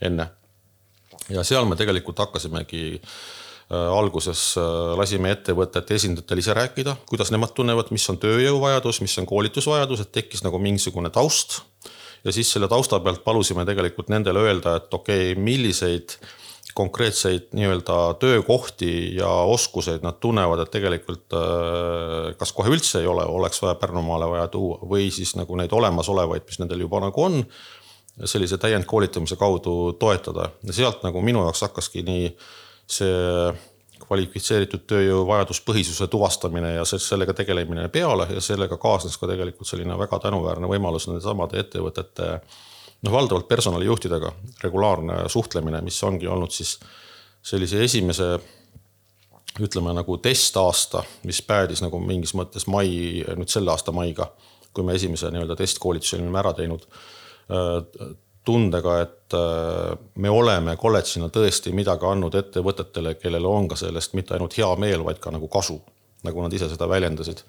enne. 0.04 0.27
ja 1.30 1.44
seal 1.44 1.66
me 1.68 1.75
tegelikult 1.75 2.20
hakkasimegi 2.20 3.00
Äh, 3.00 3.47
alguses 3.75 4.53
äh, 4.55 4.95
lasime 4.95 5.33
ettevõtete 5.36 5.97
esindajatel 5.97 6.39
ise 6.39 6.55
rääkida, 6.55 6.95
kuidas 7.09 7.33
nemad 7.36 7.51
tunnevad, 7.55 7.91
mis 7.91 8.05
on 8.12 8.19
tööjõuvajadus, 8.21 9.01
mis 9.03 9.17
on 9.19 9.27
koolitusvajadus, 9.27 10.05
et 10.05 10.12
tekkis 10.15 10.43
nagu 10.45 10.59
mingisugune 10.59 11.12
taust. 11.12 11.62
ja 12.24 12.31
siis 12.31 12.51
selle 12.51 12.67
tausta 12.67 13.00
pealt 13.00 13.24
palusime 13.24 13.65
tegelikult 13.65 14.09
nendele 14.09 14.39
öelda, 14.39 14.77
et 14.79 14.93
okei 14.93 15.31
okay,, 15.31 15.43
milliseid 15.43 16.15
konkreetseid 16.77 17.50
nii-öelda 17.57 18.13
töökohti 18.21 19.15
ja 19.15 19.27
oskuseid 19.27 20.03
nad 20.05 20.19
tunnevad, 20.21 20.62
et 20.63 20.71
tegelikult 20.71 21.36
äh, 21.36 22.38
kas 22.39 22.53
kohe 22.55 22.71
üldse 22.71 23.01
ei 23.01 23.09
ole, 23.09 23.25
oleks 23.25 23.59
vaja 23.62 23.75
Pärnumaale 23.81 24.29
vaja 24.31 24.47
tuua 24.53 24.79
või 24.88 25.09
siis 25.12 25.36
nagu 25.36 25.57
neid 25.59 25.75
olemasolevaid, 25.75 26.45
mis 26.47 26.62
nendel 26.63 26.86
juba 26.86 27.03
nagu 27.03 27.24
on. 27.24 27.43
sellise 28.25 28.57
täiendkoolitamise 28.57 29.36
kaudu 29.36 29.93
toetada 30.00 30.50
ja 30.63 30.74
sealt 30.74 31.03
nagu 31.03 31.21
minu 31.21 31.43
jaoks 31.45 31.62
hakkaski 31.62 32.01
nii 32.01 32.31
see 32.88 33.51
kvalifitseeritud 34.08 34.86
tööjõu 34.88 35.25
vajaduspõhisuse 35.27 36.08
tuvastamine 36.12 36.74
ja 36.77 36.86
sellega 36.88 37.34
tegelemine 37.36 37.88
peale 37.91 38.27
ja 38.32 38.41
sellega 38.44 38.77
kaasnes 38.79 39.17
ka 39.20 39.27
tegelikult 39.27 39.67
selline 39.67 39.98
väga 40.00 40.20
tänuväärne 40.24 40.70
võimalus 40.70 41.10
nendesamade 41.10 41.60
ettevõtete 41.60 42.29
noh, 42.38 43.12
valdavalt 43.12 43.48
personalijuhtidega 43.50 44.32
regulaarne 44.63 45.25
suhtlemine, 45.34 45.82
mis 45.86 46.00
ongi 46.08 46.29
olnud 46.32 46.53
siis 46.56 46.77
sellise 47.44 47.84
esimese 47.84 48.38
ütleme 49.63 49.94
nagu 49.98 50.17
testaasta, 50.22 51.01
mis 51.25 51.41
päädis 51.41 51.82
nagu 51.82 52.00
mingis 52.00 52.36
mõttes 52.38 52.67
mai, 52.70 53.24
nüüd 53.36 53.50
selle 53.50 53.74
aasta 53.74 53.91
maiga, 53.96 54.29
kui 54.74 54.86
me 54.86 54.96
esimese 54.96 55.32
nii-öelda 55.34 55.58
testkoolituse 55.58 56.20
olime 56.20 56.39
ära 56.39 56.53
teinud 56.53 56.86
tundega, 58.48 59.01
et 59.04 59.36
äh, 59.36 59.98
me 60.24 60.32
oleme 60.32 60.77
kolledžina 60.80 61.27
tõesti 61.34 61.74
midagi 61.75 62.08
andnud 62.08 62.36
ettevõtetele, 62.39 63.18
kellel 63.20 63.48
on 63.50 63.68
ka 63.72 63.77
sellest 63.80 64.16
mitte 64.18 64.38
ainult 64.38 64.56
hea 64.58 64.70
meel, 64.80 65.04
vaid 65.08 65.20
ka 65.24 65.34
nagu 65.36 65.50
kasu, 65.51 65.77
nagu 66.27 66.44
nad 66.46 66.56
ise 66.56 66.70
seda 66.72 66.88
väljendasid. 66.89 67.44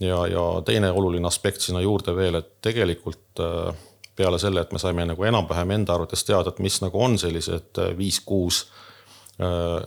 ja, 0.00 0.24
ja 0.30 0.44
teine 0.64 0.92
oluline 0.94 1.26
aspekt 1.26 1.64
sinna 1.64 1.82
juurde 1.82 2.14
veel, 2.14 2.38
et 2.38 2.50
tegelikult 2.62 3.42
äh, 3.42 3.86
peale 4.18 4.38
selle, 4.38 4.62
et 4.62 4.74
me 4.74 4.78
saime 4.82 5.06
nagu 5.06 5.24
enam-vähem 5.24 5.74
enda 5.74 5.94
arvates 5.94 6.22
teada, 6.26 6.52
et 6.54 6.62
mis 6.62 6.80
nagu 6.82 7.02
on 7.02 7.18
sellised 7.18 7.82
äh, 7.82 7.96
viis-kuus 7.98 8.66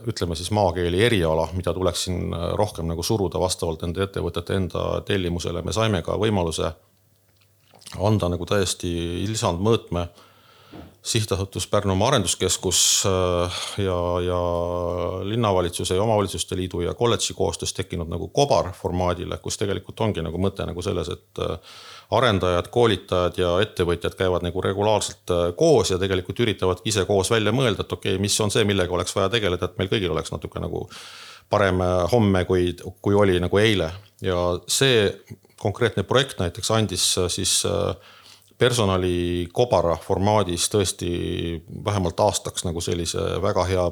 ütleme 0.08 0.32
siis 0.40 0.48
maakeeli 0.56 1.02
eriala, 1.04 1.50
mida 1.52 1.74
tuleks 1.76 2.06
siin 2.06 2.32
rohkem 2.56 2.86
nagu 2.88 3.04
suruda 3.04 3.36
vastavalt 3.42 3.82
nende 3.84 4.06
ettevõtete 4.06 4.56
enda 4.56 4.84
tellimusele, 5.04 5.60
me 5.60 5.74
saime 5.76 6.00
ka 6.08 6.16
võimaluse 6.16 6.70
anda 8.00 8.30
nagu 8.32 8.48
täiesti 8.48 8.94
lisandmõõtme 9.28 10.06
sihtasutus 11.02 11.68
Pärnumaa 11.68 12.08
Arenduskeskus 12.08 13.04
äh, 13.06 13.52
ja, 13.78 14.20
ja 14.26 14.42
linnavalitsuse 15.24 15.96
ja 15.96 16.04
omavalitsuste 16.04 16.56
liidu 16.56 16.82
ja 16.82 16.94
kolledži 16.94 17.34
koostöös 17.34 17.74
tekkinud 17.74 18.10
nagu 18.10 18.28
kobarformaadile, 18.28 19.38
kus 19.38 19.58
tegelikult 19.58 20.00
ongi 20.00 20.22
nagu 20.22 20.38
mõte 20.38 20.66
nagu 20.66 20.82
selles, 20.82 21.10
et 21.10 21.42
äh, 21.42 21.74
arendajad, 22.12 22.70
koolitajad 22.70 23.42
ja 23.42 23.56
ettevõtjad 23.66 24.16
käivad 24.20 24.46
nagu 24.46 24.62
regulaarselt 24.62 25.34
äh, 25.34 25.44
koos 25.58 25.92
ja 25.92 25.98
tegelikult 25.98 26.40
üritavadki 26.46 26.94
ise 26.94 27.06
koos 27.10 27.34
välja 27.34 27.52
mõelda, 27.56 27.82
et 27.82 27.98
okei 27.98 28.16
okay,, 28.16 28.22
mis 28.22 28.38
on 28.42 28.54
see, 28.54 28.66
millega 28.68 28.94
oleks 28.94 29.16
vaja 29.18 29.34
tegeleda, 29.34 29.72
et 29.72 29.82
meil 29.82 29.90
kõigil 29.90 30.14
oleks 30.14 30.32
natuke 30.32 30.62
nagu 30.62 30.86
parem 31.50 31.82
homme, 32.12 32.46
kui, 32.48 32.70
kui 33.02 33.16
oli 33.18 33.40
nagu 33.44 33.58
eile. 33.60 33.90
Ja 34.24 34.38
see 34.72 35.10
konkreetne 35.62 36.04
projekt 36.08 36.40
näiteks 36.40 36.72
andis 36.72 37.06
siis 37.34 37.62
äh, 37.66 37.96
personali 38.62 39.48
kobara 39.54 39.96
formaadis 39.98 40.68
tõesti 40.70 41.12
vähemalt 41.86 42.20
aastaks 42.22 42.66
nagu 42.68 42.82
sellise 42.84 43.24
väga 43.42 43.66
hea 43.70 43.86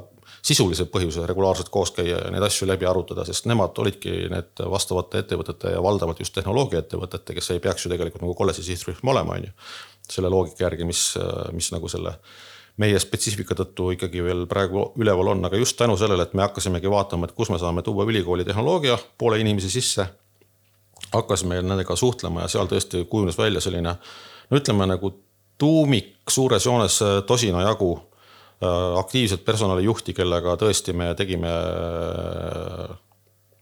sisulise 0.46 0.86
põhjuse 0.92 1.24
regulaarselt 1.28 1.68
koos 1.74 1.90
käia 1.96 2.20
ja 2.22 2.30
neid 2.32 2.44
asju 2.46 2.68
läbi 2.70 2.86
arutada, 2.88 3.26
sest 3.28 3.48
nemad 3.50 3.76
olidki 3.82 4.28
need 4.32 4.62
vastavate 4.72 5.24
ettevõtete 5.24 5.74
ja 5.74 5.82
valdavalt 5.84 6.22
just 6.22 6.36
tehnoloogiaettevõtete, 6.38 7.36
kes 7.36 7.50
ei 7.54 7.64
peaks 7.64 7.84
ju 7.84 7.92
tegelikult 7.92 8.24
nagu 8.24 8.36
kolledži 8.38 8.68
sihtrühm 8.70 9.12
olema, 9.12 9.36
on 9.36 9.50
ju. 9.50 9.52
selle 10.10 10.30
loogika 10.32 10.64
järgi, 10.64 10.86
mis, 10.86 11.02
mis 11.52 11.72
nagu 11.74 11.90
selle 11.90 12.14
meie 12.80 12.98
spetsiifika 13.02 13.54
tõttu 13.58 13.90
ikkagi 13.96 14.22
veel 14.24 14.46
praegu 14.48 14.86
üleval 15.02 15.34
on, 15.34 15.44
aga 15.44 15.58
just 15.60 15.76
tänu 15.76 15.98
sellele, 16.00 16.24
et 16.24 16.34
me 16.34 16.46
hakkasimegi 16.46 16.90
vaatama, 16.90 17.26
et 17.28 17.36
kus 17.36 17.50
me 17.50 17.58
saame 17.58 17.82
tuua 17.82 18.06
ülikooli 18.08 18.46
tehnoloogia 18.46 18.98
poole 19.18 19.42
inimesi 19.42 19.70
sisse. 19.70 20.06
hakkasime 21.12 21.62
nendega 21.62 21.96
suhtlema 21.96 22.44
ja 22.44 22.48
seal 22.48 22.68
tõesti 22.70 23.04
kujunes 23.10 23.38
välja 23.38 23.60
selline 23.60 23.96
no 24.50 24.58
ütleme 24.58 24.86
nagu 24.90 25.12
tuumik 25.60 26.30
suures 26.30 26.66
joones 26.66 27.00
äh, 27.04 27.18
tosina 27.26 27.62
jagu 27.66 27.92
äh, 27.98 28.98
aktiivset 29.00 29.44
personalijuhti, 29.44 30.14
kellega 30.16 30.56
tõesti 30.60 30.94
me 30.96 31.12
tegime 31.18 31.50
äh, 31.50 32.94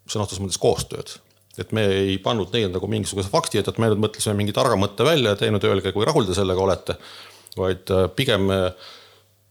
sõna 0.09 0.27
otseses 0.27 0.45
mõttes 0.45 0.61
koostööd. 0.63 1.19
et 1.59 1.73
me 1.75 1.83
ei 1.91 2.19
pannud 2.23 2.53
neid 2.55 2.71
nagu 2.71 2.87
mingisuguse 2.87 3.33
fakti 3.33 3.59
ette, 3.59 3.73
et 3.75 3.81
me 3.83 3.91
nüüd 3.91 4.05
mõtlesime 4.05 4.37
mingi 4.39 4.55
targa 4.55 4.77
mõtte 4.79 5.05
välja 5.05 5.35
ja 5.35 5.41
teinud, 5.41 5.65
öelge, 5.67 5.93
kui 5.93 6.07
rahul 6.07 6.29
te 6.29 6.37
sellega 6.39 6.63
olete. 6.63 6.95
vaid 7.59 7.91
pigem 8.15 8.47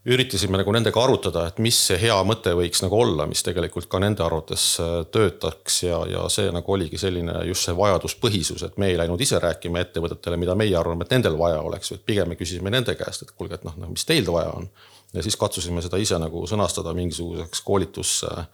üritasime 0.08 0.58
nagu 0.60 0.72
nendega 0.72 1.00
arutada, 1.02 1.44
et 1.48 1.58
mis 1.62 1.76
see 1.88 1.98
hea 2.00 2.16
mõte 2.26 2.54
võiks 2.56 2.80
nagu 2.84 2.96
olla, 2.98 3.26
mis 3.28 3.42
tegelikult 3.44 3.88
ka 3.92 4.00
nende 4.02 4.24
arvates 4.24 4.64
äh, 4.82 4.94
töötaks 5.12 5.82
ja, 5.84 6.00
ja 6.08 6.24
see 6.32 6.48
nagu 6.54 6.74
oligi 6.74 7.00
selline 7.00 7.42
just 7.48 7.68
see 7.68 7.76
vajaduspõhisus, 7.76 8.64
et 8.66 8.78
me 8.80 8.90
ei 8.92 8.98
läinud 9.00 9.20
ise 9.24 9.40
rääkima 9.42 9.82
ettevõtetele, 9.84 10.40
mida 10.40 10.56
meie 10.58 10.76
arvame, 10.78 11.04
et 11.04 11.12
nendel 11.16 11.36
vaja 11.40 11.60
oleks, 11.64 11.92
vaid 11.94 12.06
pigem 12.08 12.32
me 12.32 12.38
küsisime 12.40 12.72
nende 12.72 12.96
käest, 12.98 13.26
et 13.26 13.34
kuulge, 13.34 13.58
et 13.58 13.68
noh, 13.68 13.76
noh, 13.80 13.92
mis 13.92 14.08
teil 14.08 14.28
vaja 14.32 14.54
on. 14.56 14.70
ja 15.14 15.24
siis 15.24 15.36
katsusime 15.40 15.82
seda 15.84 16.00
ise 16.00 16.18
nagu 16.20 16.46
sõnastada 16.48 16.94
mingisuguseks 16.96 17.62
koolitus 17.64 18.22
äh, 18.28 18.48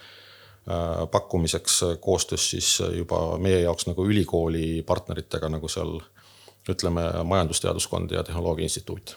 pakkumiseks 1.10 1.80
koostöös 2.00 2.50
siis 2.50 2.78
juba 2.96 3.38
meie 3.38 3.60
jaoks 3.60 3.86
nagu 3.86 4.06
ülikooli 4.08 4.82
partneritega 4.86 5.50
nagu 5.52 5.68
seal 5.68 5.98
ütleme, 6.72 7.08
Majandusteaduskond 7.28 8.14
ja 8.14 8.22
Tehnoloogia 8.26 8.68
Instituut. 8.68 9.16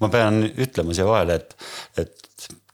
ma 0.00 0.10
pean 0.12 0.44
ütlema 0.44 0.94
siia 0.94 1.06
vahele, 1.08 1.40
et, 1.40 1.56
et 1.98 2.24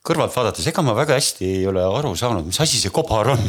kõrvalt 0.01 0.33
vaadates, 0.33 0.65
ega 0.71 0.83
ma 0.85 0.95
väga 0.97 1.17
hästi 1.19 1.45
ei 1.59 1.65
ole 1.69 1.83
aru 1.85 2.15
saanud, 2.17 2.47
mis 2.49 2.59
asi 2.63 2.79
see 2.81 2.93
kobar 2.95 3.35
on 3.35 3.43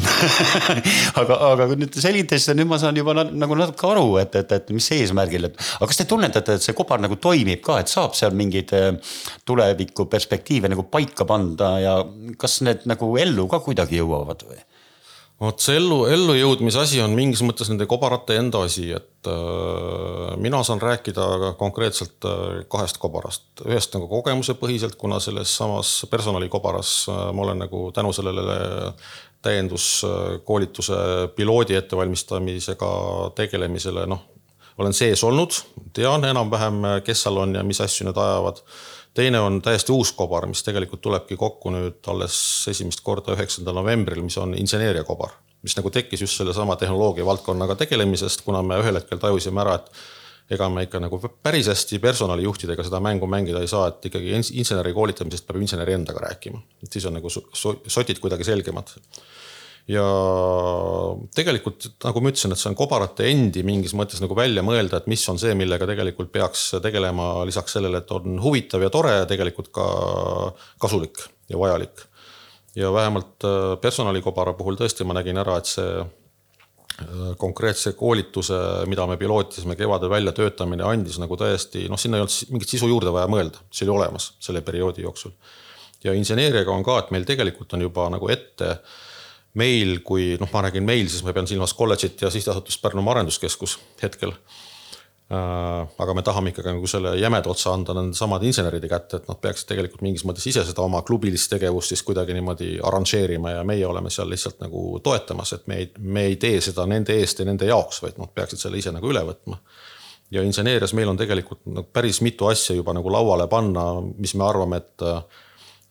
aga, 1.20 1.38
aga 1.48 1.68
nüüd 1.72 1.96
selgitades, 1.96 2.50
nüüd 2.52 2.68
ma 2.68 2.78
saan 2.80 2.98
juba 3.00 3.14
nagu 3.16 3.56
natuke 3.56 3.88
aru, 3.88 4.18
et, 4.20 4.36
et, 4.36 4.52
et 4.58 4.72
mis 4.76 4.88
eesmärgil, 4.98 5.48
et. 5.48 5.56
aga 5.78 5.88
kas 5.88 6.02
te 6.02 6.06
tunnetate, 6.10 6.58
et 6.58 6.66
see 6.66 6.76
kobar 6.76 7.00
nagu 7.00 7.16
toimib 7.16 7.62
ka, 7.64 7.78
et 7.80 7.92
saab 7.92 8.16
seal 8.18 8.36
mingeid 8.36 8.74
äh, 8.76 8.90
tuleviku 9.48 10.06
perspektiive 10.12 10.68
nagu 10.72 10.84
paika 10.92 11.26
panna 11.28 11.72
ja 11.80 11.96
kas 12.40 12.60
need 12.66 12.84
nagu 12.90 13.08
ellu 13.22 13.48
ka 13.48 13.62
kuidagi 13.64 14.02
jõuavad 14.02 14.44
või? 14.50 14.60
Vot 15.42 15.62
see 15.62 15.76
ellu, 15.78 16.04
ellujõudmise 16.10 16.80
asi 16.82 17.00
on 17.02 17.16
mingis 17.16 17.42
mõttes 17.42 17.70
nende 17.70 17.86
kobarate 17.90 18.36
enda 18.38 18.62
asi, 18.66 18.88
et 18.94 19.30
äh, 19.30 20.34
mina 20.42 20.62
saan 20.66 20.82
rääkida 20.82 21.54
konkreetselt 21.58 22.28
äh, 22.28 22.62
kahest 22.70 23.00
kobarast. 23.02 23.44
ühest 23.66 23.94
nagu 23.96 24.08
kogemusepõhiselt, 24.10 24.96
kuna 25.00 25.18
selles 25.20 25.56
samas 25.56 25.94
personalikobaras 26.10 26.94
äh, 27.10 27.24
ma 27.34 27.46
olen 27.46 27.64
nagu 27.64 27.88
tänu 27.94 28.12
sellele 28.14 28.56
täienduskoolituse 29.42 30.94
piloodi 31.34 31.74
ettevalmistamisega 31.74 32.92
tegelemisele, 33.34 34.06
noh, 34.06 34.22
olen 34.78 34.94
sees 34.94 35.24
olnud, 35.26 35.58
tean 35.92 36.24
enam-vähem, 36.24 36.84
kes 37.04 37.26
seal 37.26 37.42
on 37.42 37.56
ja 37.58 37.64
mis 37.66 37.82
asju 37.82 38.06
nad 38.06 38.18
ajavad 38.22 38.62
teine 39.14 39.40
on 39.40 39.60
täiesti 39.62 39.92
uus 39.92 40.12
kobar, 40.16 40.46
mis 40.46 40.62
tegelikult 40.64 41.02
tulebki 41.04 41.36
kokku 41.36 41.72
nüüd 41.74 42.08
alles 42.12 42.36
esimest 42.72 43.04
korda 43.04 43.36
üheksandal 43.36 43.76
novembril, 43.80 44.22
mis 44.24 44.38
on 44.40 44.56
inseneeriakobar, 44.58 45.36
mis 45.62 45.76
nagu 45.78 45.92
tekkis 45.92 46.24
just 46.24 46.40
sellesama 46.40 46.76
tehnoloogia 46.80 47.26
valdkonnaga 47.26 47.76
tegelemisest, 47.84 48.44
kuna 48.46 48.62
me 48.66 48.80
ühel 48.82 49.00
hetkel 49.00 49.20
tajusime 49.22 49.62
ära, 49.64 49.78
et 49.80 50.56
ega 50.56 50.68
me 50.68 50.86
ikka 50.86 51.00
nagu 51.00 51.20
päris 51.42 51.68
hästi 51.70 52.00
personalijuhtidega 52.02 52.84
seda 52.84 53.00
mängu 53.00 53.28
mängida 53.30 53.62
ei 53.62 53.70
saa, 53.70 53.86
et 53.92 54.10
ikkagi 54.10 54.34
inseneri 54.36 54.92
koolitamisest 54.96 55.46
peab 55.48 55.60
inseneri 55.62 55.96
endaga 55.96 56.26
rääkima, 56.26 56.60
et 56.82 56.92
siis 56.92 57.06
on 57.08 57.16
nagu 57.20 57.30
sotid 57.32 58.20
kuidagi 58.20 58.48
selgemad 58.48 58.92
ja 59.90 60.04
tegelikult 61.34 61.88
nagu 62.04 62.22
ma 62.22 62.30
ütlesin, 62.30 62.54
et 62.54 62.60
see 62.60 62.70
on 62.70 62.78
kobarate 62.78 63.26
endi 63.32 63.64
mingis 63.66 63.96
mõttes 63.98 64.22
nagu 64.22 64.36
välja 64.38 64.62
mõelda, 64.64 65.00
et 65.00 65.10
mis 65.10 65.24
on 65.32 65.40
see, 65.42 65.56
millega 65.58 65.88
tegelikult 65.90 66.30
peaks 66.34 66.68
tegelema 66.84 67.34
lisaks 67.48 67.78
sellele, 67.78 68.02
et 68.02 68.14
on 68.14 68.38
huvitav 68.42 68.84
ja 68.84 68.92
tore, 68.94 69.16
tegelikult 69.30 69.72
ka 69.74 69.86
kasulik 70.82 71.24
ja 71.50 71.58
vajalik. 71.58 72.08
ja 72.76 72.92
vähemalt 72.92 73.44
äh, 73.44 73.76
personalikobara 73.80 74.54
puhul 74.56 74.78
tõesti 74.80 75.04
ma 75.04 75.18
nägin 75.18 75.36
ära, 75.36 75.58
et 75.58 75.68
see 75.68 75.98
äh, 75.98 77.34
konkreetse 77.36 77.92
koolituse, 77.98 78.86
mida 78.86 79.06
me 79.06 79.18
pilootisime 79.20 79.76
kevadel 79.76 80.10
väljatöötamine, 80.14 80.86
andis 80.86 81.18
nagu 81.18 81.36
täiesti 81.36 81.88
noh, 81.90 82.00
sinna 82.00 82.16
ei 82.16 82.24
olnud 82.24 82.54
mingit 82.54 82.76
sisu 82.76 82.88
juurde 82.88 83.12
vaja 83.12 83.28
mõelda, 83.28 83.66
see 83.70 83.84
oli 83.88 83.98
olemas 83.98 84.32
selle 84.40 84.62
perioodi 84.62 85.02
jooksul. 85.02 85.34
ja 86.04 86.14
inseneeriaga 86.14 86.70
on 86.70 86.86
ka, 86.86 86.98
et 86.98 87.10
meil 87.10 87.26
tegelikult 87.26 87.74
on 87.74 87.82
juba 87.90 88.08
nagu 88.14 88.30
ette 88.30 88.70
äh, 88.70 89.00
meil, 89.58 89.98
kui 90.06 90.34
noh, 90.40 90.50
ma 90.52 90.66
räägin 90.66 90.84
meil, 90.86 91.08
siis 91.12 91.24
ma 91.26 91.34
pean 91.36 91.48
silmas 91.48 91.74
kolledžit 91.76 92.22
ja 92.24 92.30
sihtasutust 92.32 92.82
Pärnumaa 92.82 93.18
Arenduskeskus 93.18 93.78
hetkel. 94.02 94.32
Äh, 95.32 95.92
aga 96.04 96.14
me 96.14 96.24
tahame 96.24 96.52
ikkagi 96.52 96.74
nagu 96.74 96.88
selle 96.90 97.14
jämeda 97.20 97.48
otsa 97.52 97.72
anda 97.72 97.94
nende 97.96 98.16
samade 98.16 98.48
inseneride 98.48 98.88
kätte, 98.90 99.20
et 99.20 99.30
nad 99.30 99.38
peaksid 99.40 99.70
tegelikult 99.70 100.02
mingis 100.04 100.26
mõttes 100.28 100.44
ise 100.50 100.64
seda 100.68 100.84
oma 100.84 101.00
klubilist 101.08 101.48
tegevust 101.52 101.92
siis 101.92 102.02
kuidagi 102.04 102.36
niimoodi 102.36 102.74
arranžeerima 102.84 103.54
ja 103.54 103.62
meie 103.64 103.86
oleme 103.88 104.12
seal 104.12 104.28
lihtsalt 104.28 104.60
nagu 104.60 104.98
toetamas, 105.04 105.54
et 105.56 105.64
me 105.72 105.80
ei, 105.80 105.88
me 105.98 106.26
ei 106.28 106.36
tee 106.36 106.60
seda 106.60 106.84
nende 106.90 107.16
eest 107.16 107.40
ja 107.40 107.48
nende 107.48 107.70
jaoks, 107.70 108.02
vaid 108.04 108.20
nad 108.20 108.34
peaksid 108.34 108.60
selle 108.60 108.82
ise 108.82 108.92
nagu 108.92 109.08
üle 109.08 109.24
võtma 109.30 109.60
ja 110.32 110.42
inseneerias 110.44 110.92
meil 110.96 111.08
on 111.12 111.20
tegelikult 111.20 111.64
nagu 111.68 111.88
päris 111.92 112.20
mitu 112.24 112.48
asja 112.48 112.76
juba 112.76 112.94
nagu 112.96 113.12
lauale 113.12 113.46
panna, 113.52 113.86
mis 114.16 114.34
me 114.34 114.46
arvame, 114.48 114.80
et 114.80 115.06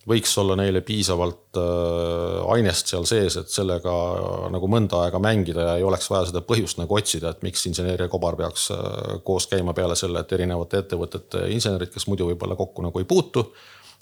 võiks 0.08 0.32
olla 0.40 0.56
neile 0.58 0.80
piisavalt 0.86 1.58
äh, 1.60 2.38
ainest 2.54 2.90
seal 2.90 3.04
sees, 3.08 3.36
et 3.38 3.52
sellega 3.52 3.92
äh, 3.92 4.46
nagu 4.54 4.70
mõnda 4.70 5.04
aega 5.06 5.20
mängida 5.22 5.66
ja 5.68 5.76
ei 5.78 5.86
oleks 5.86 6.10
vaja 6.10 6.30
seda 6.30 6.42
põhjust 6.46 6.80
nagu 6.80 6.96
otsida, 6.98 7.30
et 7.30 7.44
miks 7.46 7.62
inseneeria 7.70 8.10
kobar 8.12 8.36
peaks 8.38 8.70
äh, 8.74 8.82
koos 9.26 9.46
käima 9.50 9.74
peale 9.76 9.96
selle, 9.98 10.24
et 10.24 10.34
erinevate 10.34 10.82
ettevõtete 10.82 11.46
insenerid, 11.54 11.92
kes 11.94 12.08
muidu 12.10 12.32
võib-olla 12.32 12.58
kokku 12.58 12.84
nagu 12.86 13.02
ei 13.02 13.08
puutu 13.08 13.46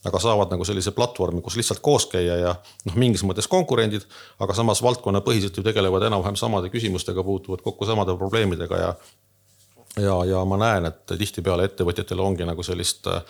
aga 0.09 0.16
saavad 0.16 0.49
nagu 0.49 0.64
sellise 0.64 0.95
platvormi, 0.97 1.42
kus 1.45 1.59
lihtsalt 1.61 1.83
koos 1.85 2.07
käia 2.09 2.38
ja 2.40 2.54
noh, 2.88 2.95
mingis 2.97 3.21
mõttes 3.28 3.50
konkurendid, 3.52 4.07
aga 4.40 4.57
samas 4.57 4.80
valdkonnapõhiselt 4.80 5.59
ju 5.61 5.64
tegelevad 5.66 6.07
enam-vähem 6.09 6.38
samade 6.40 6.73
küsimustega, 6.73 7.21
puutuvad 7.26 7.61
kokku 7.61 7.88
samade 7.88 8.16
probleemidega 8.16 8.80
ja 8.80 8.95
ja, 10.00 10.14
ja 10.25 10.40
ma 10.49 10.57
näen, 10.57 10.87
et 10.88 11.12
tihtipeale 11.19 11.66
ettevõtjatel 11.69 12.21
ongi 12.25 12.47
nagu 12.49 12.64
sellist 12.64 13.11
Äh, 13.11 13.23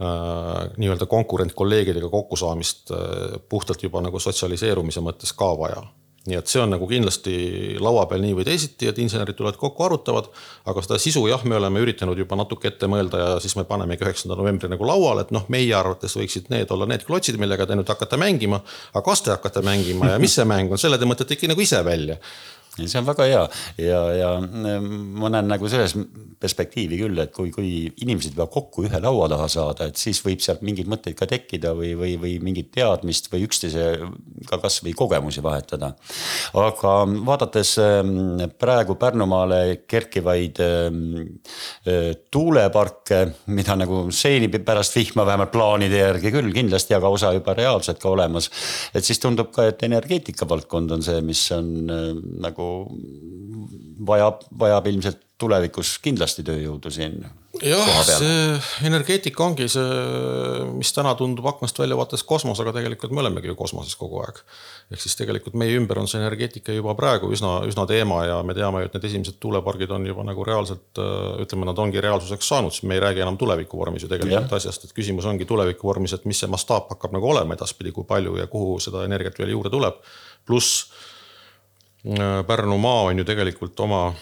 nii-öelda 0.00 1.06
konkurent 1.06 1.52
kolleegidega 1.54 2.08
kokkusaamist 2.08 2.92
äh, 2.96 3.40
puhtalt 3.48 3.82
juba 3.82 4.00
nagu 4.04 4.20
sotsialiseerumise 4.20 5.02
mõttes 5.04 5.34
ka 5.36 5.50
vaja 5.58 5.82
nii 6.28 6.36
et 6.36 6.50
see 6.52 6.60
on 6.60 6.68
nagu 6.74 6.84
kindlasti 6.88 7.34
laua 7.80 8.02
peal 8.08 8.20
nii 8.20 8.34
või 8.36 8.44
teisiti, 8.44 8.88
et 8.90 8.98
insenerid 9.00 9.38
tulevad 9.38 9.56
kokku, 9.60 9.86
arutavad, 9.86 10.28
aga 10.68 10.82
seda 10.84 10.98
sisu 11.00 11.22
jah, 11.30 11.40
me 11.48 11.56
oleme 11.56 11.80
üritanud 11.80 12.18
juba 12.20 12.36
natuke 12.36 12.68
ette 12.68 12.90
mõelda 12.92 13.22
ja 13.22 13.30
siis 13.40 13.56
me 13.56 13.64
panemegi 13.68 14.04
üheksanda 14.04 14.36
novembri 14.36 14.68
nagu 14.68 14.84
lauale, 14.84 15.24
et 15.24 15.32
noh, 15.32 15.48
meie 15.52 15.72
arvates 15.76 16.16
võiksid 16.20 16.52
need 16.52 16.70
olla 16.76 16.88
need 16.90 17.06
klotsid, 17.08 17.40
millega 17.40 17.64
te 17.66 17.78
nüüd 17.78 17.88
hakkate 17.88 18.20
mängima. 18.20 18.60
aga 18.92 19.04
kas 19.06 19.24
te 19.24 19.32
hakkate 19.32 19.64
mängima 19.64 20.12
ja 20.12 20.20
mis 20.20 20.36
see 20.36 20.44
mäng 20.44 20.72
on, 20.72 20.80
selle 20.80 21.00
te 21.00 21.08
mõtlete 21.08 21.38
ikka 21.38 21.54
nagu 21.54 21.64
ise 21.64 21.80
välja 21.88 22.20
see 22.78 22.98
on 23.00 23.06
väga 23.08 23.26
hea 23.26 23.42
ja, 23.82 24.00
ja 24.14 24.28
ma 24.40 25.30
näen 25.32 25.48
nagu 25.50 25.68
selles 25.70 25.96
perspektiivi 26.40 26.98
küll, 27.02 27.18
et 27.20 27.32
kui, 27.34 27.50
kui 27.52 27.70
inimesed 28.00 28.32
peavad 28.36 28.52
kokku 28.54 28.86
ühe 28.86 29.00
laua 29.02 29.26
taha 29.30 29.48
saada, 29.52 29.88
et 29.90 30.00
siis 30.00 30.22
võib 30.24 30.40
sealt 30.44 30.62
mingeid 30.64 30.88
mõtteid 30.90 31.16
ka 31.18 31.28
tekkida 31.28 31.74
või, 31.76 31.92
või, 31.98 32.14
või 32.20 32.36
mingit 32.44 32.70
teadmist 32.72 33.28
või 33.32 33.44
üksteisega 33.48 34.60
kasvõi 34.62 34.94
kogemusi 34.96 35.42
vahetada. 35.44 35.92
aga 36.56 36.94
vaadates 37.26 37.74
ähm, 37.82 38.46
praegu 38.60 38.96
Pärnumaale 39.00 39.82
kerkivaid 39.90 40.62
äh, 40.64 42.16
tuuleparke, 42.32 43.20
mida 43.52 43.76
nagu 43.76 44.06
seeni 44.14 44.48
pärast 44.48 44.96
vihma 44.96 45.26
vähemalt 45.28 45.52
plaanide 45.52 46.00
järgi 46.00 46.32
küll 46.32 46.52
kindlasti, 46.54 46.96
aga 46.96 47.12
osa 47.12 47.34
juba 47.36 47.54
reaalselt 47.58 48.00
ka 48.00 48.14
olemas. 48.14 48.50
et 48.94 49.04
siis 49.04 49.20
tundub 49.20 49.52
ka, 49.52 49.68
et 49.68 49.82
energeetika 49.84 50.48
valdkond 50.48 50.96
on 50.96 51.04
see, 51.04 51.20
mis 51.26 51.44
on 51.52 51.70
äh, 51.90 52.08
nagu 52.60 54.06
vajab, 54.06 54.46
vajab 54.58 54.88
ilmselt 54.92 55.26
tulevikus 55.40 55.94
kindlasti 56.04 56.42
tööjõudu 56.44 56.90
siin. 56.92 57.22
jah, 57.64 57.88
see 58.04 58.58
energeetika 58.88 59.42
ongi 59.44 59.66
see, 59.72 60.00
mis 60.76 60.92
täna 60.96 61.14
tundub 61.16 61.48
aknast 61.48 61.78
välja 61.80 61.96
vaadates 61.96 62.22
kosmos, 62.28 62.60
aga 62.60 62.74
tegelikult 62.76 63.14
me 63.16 63.22
olemegi 63.24 63.48
ju 63.48 63.56
kosmoses 63.56 63.96
kogu 63.96 64.20
aeg. 64.20 64.42
ehk 64.92 65.00
siis 65.00 65.16
tegelikult 65.16 65.56
meie 65.60 65.78
ümber 65.80 66.00
on 66.02 66.08
see 66.10 66.20
energeetika 66.20 66.76
juba 66.76 66.94
praegu 66.98 67.32
üsna, 67.32 67.58
üsna 67.68 67.86
teema 67.88 68.22
ja 68.28 68.38
me 68.44 68.56
teame 68.56 68.84
ju, 68.84 68.90
et 68.90 68.96
need 68.96 69.08
esimesed 69.10 69.40
tuulepargid 69.40 69.92
on 69.96 70.08
juba 70.12 70.24
nagu 70.28 70.44
reaalselt 70.46 71.00
ütleme, 71.44 71.68
nad 71.68 71.84
ongi 71.84 72.04
reaalsuseks 72.04 72.52
saanud, 72.52 72.76
sest 72.76 72.88
me 72.88 72.98
ei 72.98 73.04
räägi 73.04 73.24
enam 73.24 73.40
tuleviku 73.40 73.80
vormis 73.80 74.04
ju 74.04 74.12
tegelikult 74.12 74.52
ja. 74.52 74.60
asjast, 74.60 74.84
et 74.84 74.96
küsimus 74.96 75.28
ongi 75.30 75.48
tuleviku 75.48 75.88
vormis, 75.88 76.16
et 76.16 76.28
mis 76.28 76.44
see 76.44 76.52
mastaap 76.52 76.92
hakkab 76.92 77.16
nagu 77.16 77.32
olema 77.32 77.56
edaspidi, 77.56 77.94
kui 77.96 78.08
palju 78.08 78.36
ja 78.42 78.50
kuhu 78.50 78.76
seda 78.80 79.06
energiat 79.08 79.40
veel 79.40 79.56
juurde 79.56 79.72
tuleb. 79.72 80.04
pluss 80.48 80.84
Äh, 80.90 81.09
Pärnumaa 82.46 83.02
on 83.10 83.18
ju 83.18 83.24
tegelikult 83.28 83.80
oma 83.84 84.14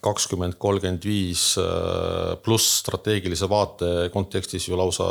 kakskümmend, 0.00 0.56
kolmkümmend 0.58 1.04
viis 1.04 1.52
äh, 1.60 2.32
pluss 2.42 2.78
strateegilise 2.80 3.48
vaate 3.50 4.08
kontekstis 4.12 4.68
ju 4.68 4.78
lausa 4.80 5.06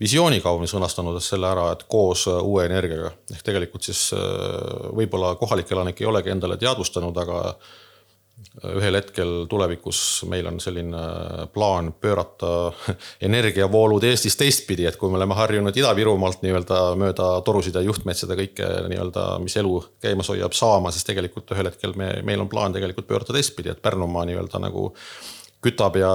visiooniga 0.00 0.50
on 0.50 0.66
sõnastanud 0.70 1.20
selle 1.22 1.46
ära, 1.50 1.68
et 1.72 1.84
koos 1.90 2.26
äh, 2.30 2.40
uue 2.42 2.66
energiaga. 2.66 3.12
Ehk 3.34 3.44
tegelikult 3.46 3.86
siis 3.86 4.08
võib-olla 4.98 5.36
kohalik 5.38 5.70
elanik 5.72 6.02
ei 6.02 6.10
olegi 6.10 6.34
endale 6.34 6.58
teadvustanud, 6.58 7.22
aga 7.22 7.42
ühel 8.66 8.98
hetkel 8.98 9.46
tulevikus 9.50 10.24
meil 10.30 10.46
on 10.50 10.58
selline 10.60 11.02
plaan 11.54 11.92
pöörata 12.00 12.72
energiavoolud 13.28 14.04
Eestis 14.08 14.36
teistpidi, 14.38 14.86
et 14.88 14.98
kui 14.98 15.10
me 15.10 15.18
oleme 15.20 15.36
harjunud 15.38 15.76
Ida-Virumaalt 15.76 16.42
nii-öelda 16.42 16.80
mööda 16.98 17.30
torusid 17.46 17.78
ja 17.78 17.84
juhtmeid 17.86 18.18
seda 18.18 18.38
kõike 18.38 18.68
nii-öelda, 18.90 19.26
mis 19.44 19.56
elu 19.60 19.78
käimas 20.02 20.30
hoiab, 20.32 20.56
saama, 20.58 20.92
siis 20.94 21.06
tegelikult 21.08 21.54
ühel 21.54 21.70
hetkel 21.70 21.94
me, 21.98 22.12
meil 22.26 22.42
on 22.42 22.50
plaan 22.50 22.74
tegelikult 22.74 23.08
pöörata 23.08 23.36
teistpidi, 23.36 23.72
et 23.74 23.82
Pärnumaa 23.82 24.26
nii-öelda 24.28 24.62
nagu 24.62 24.90
kütab 25.68 26.00
ja, 26.00 26.10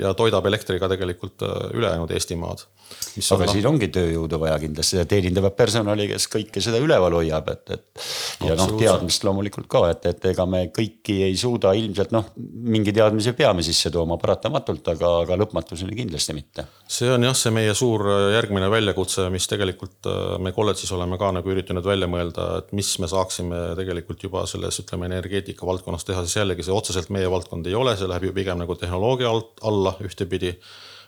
ja 0.00 0.14
toidab 0.18 0.46
elektriga 0.50 0.90
tegelikult 0.90 1.44
ülejäänud 1.74 2.10
Eestimaad 2.16 2.66
aga 3.14 3.46
no... 3.46 3.52
siin 3.52 3.66
ongi 3.68 3.88
tööjõudu 3.94 4.38
vaja 4.42 4.56
kindlasti 4.62 4.98
ja 4.98 5.04
teenindavat 5.08 5.56
personali, 5.56 6.06
kes 6.10 6.26
kõike 6.32 6.62
seda 6.64 6.80
üleval 6.82 7.14
hoiab, 7.16 7.48
et, 7.52 7.76
et. 7.76 8.04
ja 8.44 8.56
noh, 8.58 8.74
teadmist 8.78 9.24
loomulikult 9.26 9.68
ka, 9.70 9.84
et, 9.92 10.08
et 10.10 10.26
ega 10.32 10.46
me 10.50 10.64
kõiki 10.74 11.20
ei 11.28 11.36
suuda 11.38 11.74
ilmselt 11.78 12.14
noh, 12.14 12.32
mingi 12.36 12.94
teadmise 12.94 13.34
peame 13.38 13.64
sisse 13.66 13.92
tooma 13.94 14.18
paratamatult, 14.20 14.90
aga, 14.94 15.12
aga 15.24 15.38
lõpmatuseni 15.44 15.96
kindlasti 15.98 16.36
mitte. 16.36 16.66
see 16.90 17.10
on 17.14 17.26
jah, 17.26 17.36
see 17.38 17.54
meie 17.54 17.74
suur 17.78 18.06
äh, 18.10 18.24
järgmine 18.36 18.70
väljakutse, 18.72 19.28
mis 19.34 19.46
tegelikult 19.50 20.10
äh, 20.10 20.36
me 20.42 20.54
kolledžis 20.56 20.92
oleme 20.96 21.18
ka 21.20 21.30
nagu 21.38 21.54
üritanud 21.54 21.86
välja 21.86 22.10
mõelda, 22.10 22.48
et 22.62 22.74
mis 22.76 22.90
me 23.02 23.10
saaksime 23.10 23.62
tegelikult 23.78 24.26
juba 24.26 24.44
selles, 24.50 24.80
ütleme 24.82 25.08
energeetika 25.10 25.66
valdkonnas 25.68 26.06
teha, 26.08 26.26
siis 26.26 26.40
jällegi 26.42 26.66
see 26.66 26.74
otseselt 26.74 27.12
meie 27.14 27.30
valdkond 27.30 27.70
ei 27.70 27.78
ole, 27.78 27.96
see 27.98 28.10
läheb 28.10 28.28
ju 28.28 28.36
pigem 28.36 28.60
nagu 28.60 28.74
tehnoloogia 28.78 28.93
alt 29.02 29.62
alla 29.62 29.96
ühtepidi 30.04 30.54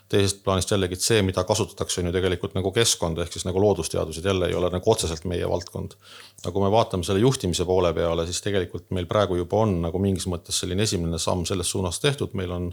teisest 0.07 0.39
plaanist 0.43 0.71
jällegi, 0.71 0.95
see, 0.99 1.19
mida 1.25 1.43
kasutatakse, 1.47 1.99
on 2.01 2.09
ju 2.09 2.13
tegelikult 2.15 2.53
nagu 2.55 2.71
keskkond, 2.75 3.19
ehk 3.19 3.33
siis 3.33 3.43
nagu 3.47 3.59
loodusteadused 3.59 4.25
jälle 4.25 4.47
ei 4.47 4.55
ole 4.55 4.69
nagu 4.71 4.91
otseselt 4.91 5.25
meie 5.27 5.49
valdkond. 5.49 5.97
aga 6.43 6.51
kui 6.51 6.63
me 6.63 6.71
vaatame 6.71 7.03
selle 7.03 7.19
juhtimise 7.19 7.65
poole 7.65 7.91
peale, 7.93 8.25
siis 8.25 8.39
tegelikult 8.41 8.87
meil 8.95 9.05
praegu 9.05 9.35
juba 9.35 9.65
on 9.65 9.81
nagu 9.83 9.99
mingis 9.99 10.27
mõttes 10.31 10.61
selline 10.63 10.87
esimene 10.87 11.19
samm 11.19 11.43
selles 11.45 11.71
suunas 11.71 11.99
tehtud, 11.99 12.33
meil 12.39 12.51
on 12.55 12.69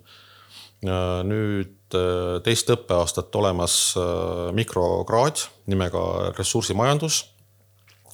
äh, 0.87 1.21
nüüd 1.27 1.99
äh, 1.99 2.39
teist 2.47 2.71
õppeaastat 2.71 3.35
olemas 3.43 3.79
äh, 3.99 4.53
mikrokraad 4.55 5.49
nimega 5.67 6.35
ressursimajandus 6.39 7.25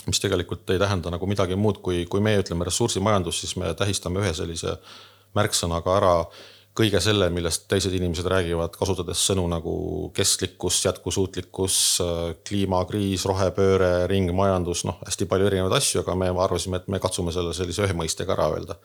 mis 0.06 0.20
tegelikult 0.20 0.70
ei 0.72 0.78
tähenda 0.80 1.10
nagu 1.12 1.26
midagi 1.28 1.56
muud, 1.60 1.82
kui, 1.84 2.06
kui 2.08 2.22
meie 2.24 2.40
ütleme 2.40 2.64
ressursimajandus, 2.64 3.42
siis 3.42 3.52
me 3.60 3.74
tähistame 3.76 4.22
ühe 4.22 4.32
sellise 4.34 4.78
märksõnaga 5.36 5.96
ära 5.98 6.14
kõige 6.80 7.00
selle, 7.04 7.28
millest 7.34 7.66
teised 7.70 7.92
inimesed 7.96 8.26
räägivad, 8.30 8.74
kasutades 8.78 9.20
sõnu 9.28 9.44
nagu 9.52 9.74
kestlikkus, 10.16 10.80
jätkusuutlikkus, 10.86 11.76
kliimakriis, 12.48 13.26
rohepööre, 13.28 13.92
ringmajandus, 14.10 14.86
noh, 14.88 15.00
hästi 15.06 15.28
palju 15.30 15.50
erinevaid 15.50 15.76
asju, 15.78 16.02
aga 16.02 16.16
me 16.18 16.32
arvasime, 16.32 16.80
et 16.80 16.90
me 16.92 17.00
katsume 17.02 17.34
selle 17.36 17.54
sellise 17.56 17.84
ühe 17.86 17.96
mõistega 17.96 18.36
ära 18.36 18.50
öelda. 18.56 18.80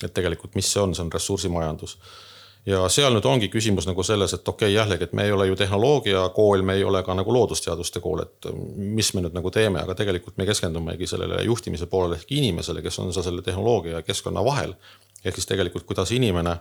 et 0.00 0.14
tegelikult, 0.16 0.54
mis 0.56 0.64
see 0.72 0.80
on, 0.80 0.94
see 0.96 1.02
on 1.04 1.10
ressursimajandus 1.12 1.98
ja 2.66 2.80
seal 2.92 3.12
nüüd 3.12 3.26
ongi 3.28 3.48
küsimus 3.52 3.84
nagu 3.88 4.04
selles, 4.04 4.32
et 4.36 4.48
okei 4.48 4.70
okay,, 4.70 4.76
jällegi, 4.76 5.04
et 5.04 5.12
me 5.16 5.26
ei 5.28 5.32
ole 5.32 5.46
ju 5.50 5.56
tehnoloogiakool, 5.60 6.64
me 6.64 6.76
ei 6.78 6.84
ole 6.84 7.02
ka 7.04 7.14
nagu 7.16 7.32
loodusteaduste 7.34 8.00
kool, 8.04 8.22
et 8.24 8.50
mis 8.76 9.12
me 9.14 9.24
nüüd 9.24 9.36
nagu 9.36 9.52
teeme, 9.52 9.80
aga 9.82 9.96
tegelikult 9.98 10.36
me 10.40 10.48
keskendumegi 10.48 11.08
sellele 11.10 11.42
juhtimise 11.44 11.88
poolele 11.90 12.20
ehk 12.20 12.32
inimesele, 12.36 12.82
kes 12.84 13.00
on 13.00 13.12
seal 13.12 13.26
selle 13.28 13.44
tehnoloogia 13.44 13.98
ja 13.98 14.02
keskkonna 14.06 14.44
vahel. 14.44 14.74
ehk 15.24 15.36
siis 15.36 15.48
tegelikult, 15.48 15.84
kuidas 15.84 16.12
inimene 16.16 16.56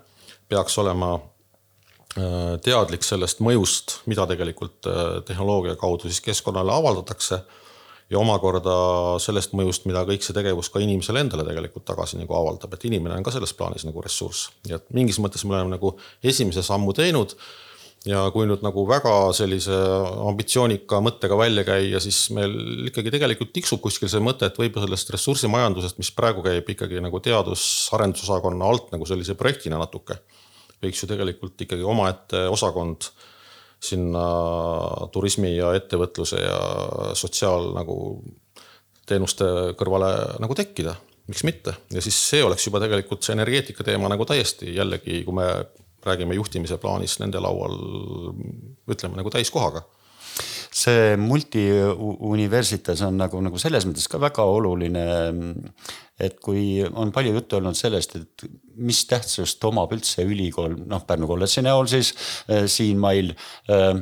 peaks 0.50 0.78
olema 0.82 1.14
äh, 1.16 2.58
teadlik 2.66 3.06
sellest 3.06 3.44
mõjust, 3.46 4.00
mida 4.10 4.28
tegelikult 4.30 4.90
äh, 4.90 5.20
tehnoloogia 5.26 5.78
kaudu 5.80 6.10
siis 6.10 6.22
keskkonnale 6.26 6.74
avaldatakse 6.74 7.44
ja 8.10 8.20
omakorda 8.20 8.76
sellest 9.22 9.54
mõjust, 9.58 9.86
mida 9.90 10.04
kõik 10.08 10.26
see 10.26 10.36
tegevus 10.36 10.72
ka 10.74 10.82
inimesele 10.82 11.22
endale 11.24 11.46
tegelikult 11.48 11.86
tagasi 11.88 12.20
nagu 12.20 12.36
avaldab, 12.38 12.74
et 12.74 12.86
inimene 12.90 13.20
on 13.20 13.26
ka 13.26 13.34
selles 13.36 13.54
plaanis 13.58 13.86
nagu 13.86 14.02
ressurss. 14.02 14.50
ja 14.68 14.80
et 14.82 14.88
mingis 14.96 15.20
mõttes 15.22 15.46
me 15.46 15.56
oleme 15.56 15.76
nagu 15.78 15.96
esimese 16.24 16.66
sammu 16.66 16.94
teinud. 16.98 17.36
ja 18.08 18.24
kui 18.32 18.48
nüüd 18.48 18.62
nagu 18.64 18.86
väga 18.88 19.14
sellise 19.36 19.76
ambitsioonika 20.30 21.02
mõttega 21.04 21.38
välja 21.38 21.66
käia, 21.68 22.00
siis 22.00 22.30
meil 22.32 22.88
ikkagi 22.88 23.12
tegelikult 23.12 23.52
tiksub 23.54 23.82
kuskil 23.84 24.10
see 24.10 24.24
mõte, 24.24 24.48
et 24.48 24.58
võib-olla 24.58 24.88
sellest 24.88 25.12
ressursimajandusest, 25.14 25.98
mis 26.00 26.12
praegu 26.16 26.42
käib 26.42 26.70
ikkagi 26.72 27.04
nagu 27.04 27.20
teadus-arendusosakonna 27.20 28.66
alt 28.66 28.94
nagu 28.96 29.06
sellise 29.06 29.36
projektina 29.36 29.78
natuke. 29.78 30.18
Võiks 30.84 31.04
ju 31.04 31.10
tegelikult 31.10 31.60
ikkagi 31.66 31.86
omaette 31.86 32.46
osakond 32.52 33.10
sinna 33.80 34.24
turismi 35.14 35.54
ja 35.56 35.72
ettevõtluse 35.78 36.40
ja 36.42 36.58
sotsiaal 37.16 37.72
nagu 37.78 37.98
teenuste 39.08 39.46
kõrvale 39.80 40.10
nagu 40.44 40.56
tekkida, 40.58 40.94
miks 41.32 41.46
mitte. 41.48 41.76
ja 41.94 42.04
siis 42.04 42.18
see 42.32 42.44
oleks 42.44 42.68
juba 42.68 42.82
tegelikult 42.84 43.24
see 43.24 43.38
energeetika 43.38 43.86
teema 43.88 44.12
nagu 44.12 44.28
täiesti 44.28 44.76
jällegi, 44.76 45.24
kui 45.26 45.38
me 45.40 45.48
räägime 46.06 46.36
juhtimise 46.36 46.78
plaanis 46.80 47.18
nende 47.20 47.40
laual 47.44 47.76
ütleme 48.90 49.20
nagu 49.20 49.32
täiskohaga 49.34 49.84
see 50.80 51.16
multiuniversitas 51.20 53.02
on 53.08 53.18
nagu, 53.20 53.42
nagu 53.44 53.60
selles 53.62 53.88
mõttes 53.88 54.08
ka 54.10 54.22
väga 54.22 54.46
oluline. 54.48 55.06
et 56.20 56.36
kui 56.44 56.84
on 56.84 57.14
palju 57.16 57.32
juttu 57.32 57.56
olnud 57.56 57.78
sellest, 57.80 58.16
et 58.20 58.44
mis 58.76 59.06
tähtsust 59.08 59.64
omab 59.64 59.94
üldse 59.96 60.26
ülikool, 60.28 60.76
noh 60.92 61.06
Pärnu 61.08 61.30
kolledži 61.30 61.64
näol 61.64 61.88
siis 61.88 62.12
äh, 62.52 62.66
siinmail 62.68 63.32
äh, 63.72 64.02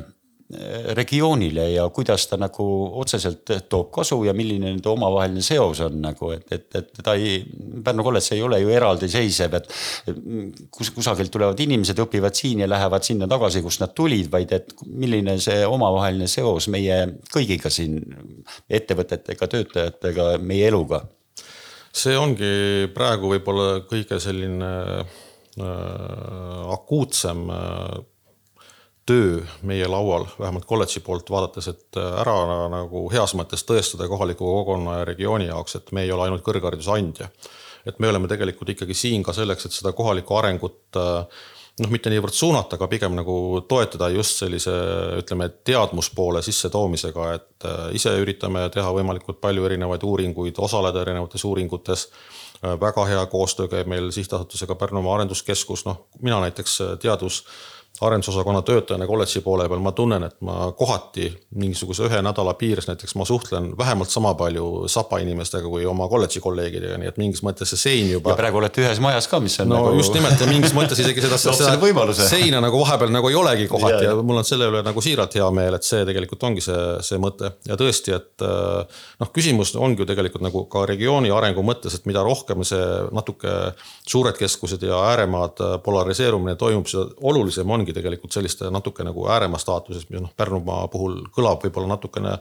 regioonile 0.96 1.66
ja 1.74 1.82
kuidas 1.92 2.24
ta 2.30 2.38
nagu 2.40 2.64
otseselt 3.02 3.50
toob 3.68 3.90
kasu 3.92 4.16
ja 4.24 4.32
milline 4.32 4.70
nende 4.70 4.88
omavaheline 4.88 5.42
seos 5.44 5.82
on 5.84 5.98
nagu, 6.00 6.30
et, 6.32 6.46
et, 6.56 6.68
et 6.80 7.02
ta 7.04 7.12
ei, 7.20 7.42
Pärnu 7.84 8.04
kolledž 8.06 8.32
ei 8.32 8.40
ole 8.42 8.62
ju 8.62 8.72
eraldiseisev, 8.72 9.58
et 9.58 9.68
kus 10.72 10.90
kusagilt 10.96 11.30
tulevad 11.34 11.60
inimesed, 11.60 12.00
õpivad 12.00 12.36
siin 12.36 12.64
ja 12.64 12.70
lähevad 12.70 13.04
sinna 13.04 13.28
tagasi, 13.28 13.60
kust 13.62 13.84
nad 13.84 13.92
tulid, 13.96 14.32
vaid 14.32 14.56
et 14.56 14.72
milline 14.88 15.36
see 15.42 15.68
omavaheline 15.68 16.30
seos 16.32 16.70
meie 16.72 16.96
kõigiga 17.28 17.68
siin, 17.72 18.00
ettevõtetega, 18.80 19.52
töötajatega, 19.52 20.30
meie 20.40 20.72
eluga? 20.72 21.04
See 21.92 22.16
ongi 22.16 22.88
praegu 22.96 23.34
võib-olla 23.34 23.82
kõige 23.88 24.16
selline 24.22 24.72
äh, 24.96 25.18
akuutsem 26.72 27.50
äh, 27.52 27.98
töö 29.08 29.40
meie 29.66 29.86
laual, 29.88 30.26
vähemalt 30.38 30.66
kolledži 30.68 31.00
poolt 31.04 31.30
vaadates, 31.32 31.70
et 31.72 31.98
ära 31.98 32.36
nagu 32.72 33.06
heas 33.12 33.32
mõttes 33.38 33.64
tõestada 33.68 34.08
kohaliku 34.10 34.44
kogukonna 34.44 35.00
ja 35.00 35.06
regiooni 35.08 35.48
jaoks, 35.48 35.78
et 35.78 35.92
me 35.96 36.04
ei 36.04 36.12
ole 36.12 36.26
ainult 36.26 36.44
kõrghariduse 36.46 36.92
andja. 36.92 37.30
et 37.86 37.98
me 38.02 38.08
oleme 38.08 38.28
tegelikult 38.28 38.68
ikkagi 38.68 38.94
siin 38.94 39.22
ka 39.24 39.32
selleks, 39.32 39.64
et 39.64 39.72
seda 39.72 39.94
kohalikku 39.96 40.34
arengut 40.36 40.98
noh, 40.98 41.90
mitte 41.94 42.10
niivõrd 42.12 42.34
suunata, 42.36 42.76
aga 42.76 42.88
pigem 42.90 43.14
nagu 43.16 43.62
toetada 43.68 44.10
just 44.12 44.42
sellise 44.42 44.74
ütleme, 45.22 45.48
teadmuspoole 45.64 46.42
sissetoomisega, 46.44 47.28
et 47.38 47.68
ise 47.96 48.12
üritame 48.20 48.66
teha 48.74 48.90
võimalikult 48.92 49.40
palju 49.40 49.64
erinevaid 49.70 50.04
uuringuid, 50.04 50.58
osaleda 50.68 51.06
erinevates 51.06 51.46
uuringutes 51.48 52.08
väga 52.82 53.04
hea 53.06 53.24
koostöö 53.30 53.70
käib 53.70 53.86
meil 53.86 54.10
sihtasutusega 54.12 54.74
Pärnumaa 54.74 55.14
Arenduskeskus, 55.14 55.84
noh, 55.86 56.08
mina 56.20 56.40
näiteks 56.42 56.78
teadus 57.00 57.44
arendusosakonna 58.00 58.62
töötajana 58.62 59.06
kolledži 59.06 59.40
poole 59.42 59.66
peal 59.68 59.80
ma 59.82 59.92
tunnen, 59.96 60.22
et 60.28 60.36
ma 60.44 60.70
kohati 60.78 61.28
mingisuguse 61.58 62.06
ühe 62.06 62.20
nädala 62.22 62.54
piires 62.58 62.86
näiteks 62.88 63.16
ma 63.18 63.26
suhtlen 63.28 63.72
vähemalt 63.78 64.10
sama 64.10 64.34
palju 64.38 64.86
Sapa 64.88 65.18
inimestega 65.22 65.68
kui 65.68 65.86
oma 65.86 66.06
kolledži 66.08 66.40
kolleegidega, 66.44 66.98
nii 67.00 67.10
et 67.10 67.18
mingis 67.20 67.42
mõttes 67.46 67.72
see 67.74 67.80
sein 67.82 68.12
juba. 68.12 68.32
ja 68.32 68.38
praegu 68.38 68.60
olete 68.60 68.84
ühes 68.84 69.00
majas 69.02 69.28
ka, 69.30 69.40
mis 69.42 69.58
on 69.64 69.70
no, 69.72 69.80
nagu. 69.82 69.98
just 69.98 70.14
nimelt 70.14 70.40
ja 70.40 70.46
mingis 70.50 70.74
mõttes 70.76 71.02
isegi 71.02 71.24
seda, 71.24 71.38
seda 71.42 71.74
seina 72.32 72.62
nagu 72.62 72.82
vahepeal 72.82 73.12
nagu 73.14 73.32
ei 73.32 73.38
olegi 73.38 73.68
kohati 73.70 74.04
ja, 74.06 74.14
ja 74.14 74.22
mul 74.22 74.38
on 74.42 74.46
selle 74.46 74.70
üle 74.70 74.84
nagu 74.86 75.02
siiralt 75.04 75.34
hea 75.34 75.50
meel, 75.54 75.78
et 75.78 75.88
see 75.88 76.06
tegelikult 76.08 76.46
ongi 76.50 76.64
see, 76.64 76.84
see 77.04 77.18
mõte 77.22 77.52
ja 77.68 77.78
tõesti, 77.80 78.14
et 78.14 78.46
äh, 78.46 79.02
noh, 79.22 79.32
küsimus 79.34 79.74
ongi 79.76 80.04
ju 80.04 80.08
tegelikult 80.08 80.46
nagu 80.46 80.64
ka 80.70 80.84
regiooni 80.88 81.34
arengu 81.34 81.66
mõttes, 81.66 81.98
et 81.98 82.06
mida 82.08 82.22
rohkem 82.26 82.62
see 82.68 82.84
natuke 83.14 83.58
suured 84.06 84.38
keskused 84.38 84.86
ja 84.86 85.02
ääremaad 85.10 85.60
polariseerumine 85.84 86.54
toimub, 86.60 86.86
seda 86.90 87.08
olulisem 87.26 87.70
ongi 87.70 87.87
ongi 87.88 87.96
tegelikult 87.96 88.34
selliste 88.36 88.68
natuke 88.70 89.04
nagu 89.06 89.28
ääremaa 89.32 89.60
staatuses, 89.60 90.08
mis 90.10 90.20
noh, 90.20 90.32
Pärnumaa 90.36 90.88
puhul 90.92 91.22
kõlab 91.32 91.62
võib-olla 91.64 91.94
natukene 91.94 92.36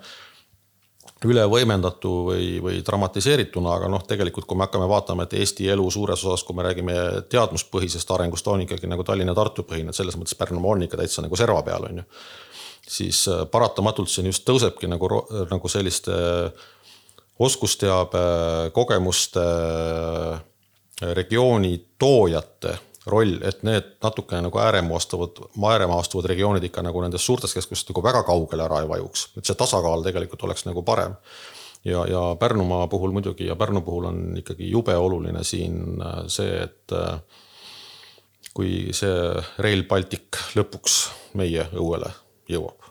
üle 1.25 1.43
võimendatu 1.49 2.11
või, 2.27 2.47
või 2.61 2.81
dramatiseerituna, 2.85 3.77
aga 3.79 3.87
noh, 3.89 4.03
tegelikult 4.05 4.45
kui 4.45 4.57
me 4.57 4.67
hakkame 4.67 4.87
vaatama, 4.89 5.23
et 5.23 5.37
Eesti 5.39 5.69
elu 5.73 5.87
suures 5.89 6.25
osas, 6.25 6.43
kui 6.45 6.55
me 6.57 6.65
räägime 6.67 6.97
teadmuspõhisest 7.31 8.11
arengust, 8.13 8.47
on 8.51 8.65
ikkagi 8.67 8.89
nagu 8.91 9.05
Tallinna-Tartu 9.07 9.65
põhine, 9.65 9.89
et 9.93 9.97
selles 9.97 10.17
mõttes 10.19 10.37
Pärnumaa 10.37 10.75
on 10.75 10.85
ikka 10.85 10.99
täitsa 10.99 11.23
nagu 11.25 11.39
serva 11.39 11.63
peal, 11.65 11.87
on 11.89 12.03
ju. 12.03 12.07
siis 12.87 13.23
äh, 13.31 13.45
paratamatult 13.51 14.11
siin 14.11 14.29
just 14.29 14.45
tõusebki 14.45 14.89
nagu, 14.91 15.09
nagu 15.49 15.71
selliste 15.71 16.13
oskusteabe, 17.39 18.19
kogemuste, 18.73 19.43
regiooni 21.17 21.75
toojate 22.01 22.71
roll, 23.09 23.37
et 23.47 23.63
need 23.67 23.93
natukene 24.03 24.45
nagu 24.47 24.59
ääremaastuvad, 24.61 25.43
ääremaastuvad 25.71 26.29
regioonid 26.31 26.67
ikka 26.67 26.83
nagu 26.85 27.01
nendest 27.03 27.27
suurtest 27.27 27.57
keskustest 27.57 27.91
nagu 27.93 28.03
väga 28.05 28.23
kaugele 28.27 28.65
ära 28.67 28.81
ei 28.83 28.89
vajuks, 28.89 29.29
et 29.37 29.47
see 29.47 29.57
tasakaal 29.57 30.05
tegelikult 30.05 30.43
oleks 30.47 30.67
nagu 30.67 30.83
parem. 30.87 31.17
ja, 31.85 32.05
ja 32.09 32.21
Pärnumaa 32.39 32.87
puhul 32.87 33.11
muidugi 33.11 33.47
ja 33.47 33.55
Pärnu 33.55 33.81
puhul 33.81 34.05
on 34.05 34.21
ikkagi 34.37 34.71
jube 34.71 34.95
oluline 34.95 35.43
siin 35.43 36.01
äh, 36.01 36.23
see, 36.27 36.63
et 36.63 36.95
äh, 36.95 37.19
kui 38.57 38.89
see 38.97 39.13
Rail 39.61 39.83
Baltic 39.85 40.39
lõpuks 40.57 40.97
meie 41.37 41.67
õuele 41.77 42.09
jõuab, 42.49 42.89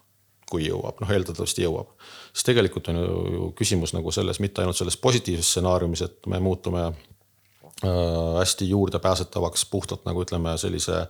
kui 0.50 0.68
jõuab, 0.68 1.00
noh 1.02 1.10
eeldatavasti 1.10 1.64
jõuab, 1.64 1.90
siis 2.30 2.46
tegelikult 2.46 2.92
on 2.92 3.00
ju 3.02 3.50
küsimus 3.58 3.94
nagu 3.96 4.12
selles, 4.14 4.38
mitte 4.44 4.62
ainult 4.62 4.78
selles 4.78 4.98
positiivses 5.00 5.56
stsenaariumis, 5.56 6.04
et 6.06 6.30
me 6.30 6.38
muutume 6.44 6.90
hästi 7.82 8.68
juurdepääsetavaks 8.68 9.66
puhtalt 9.70 10.06
nagu 10.08 10.22
ütleme, 10.24 10.56
sellise 10.58 11.06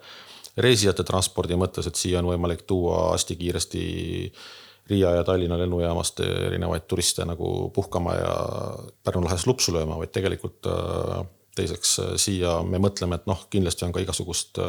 reisijate 0.59 1.05
transpordi 1.07 1.59
mõttes, 1.59 1.87
et 1.87 1.99
siia 1.99 2.19
on 2.19 2.31
võimalik 2.33 2.65
tuua 2.67 3.13
hästi 3.13 3.37
kiiresti 3.37 3.83
Riia 4.87 5.17
ja 5.17 5.25
Tallinna 5.27 5.59
lennujaamast 5.59 6.21
erinevaid 6.23 6.85
turiste 6.87 7.25
nagu 7.27 7.71
puhkama 7.75 8.13
ja 8.15 8.35
Pärnu 9.03 9.25
lahes 9.25 9.47
lupsu 9.47 9.75
lööma, 9.75 9.97
vaid 9.99 10.13
tegelikult 10.15 10.69
äh, 10.71 11.25
teiseks 11.59 11.97
äh, 12.03 12.13
siia 12.23 12.61
me 12.63 12.79
mõtleme, 12.83 13.19
et 13.19 13.27
noh, 13.27 13.47
kindlasti 13.51 13.87
on 13.87 13.95
ka 13.95 14.03
igasugust 14.05 14.63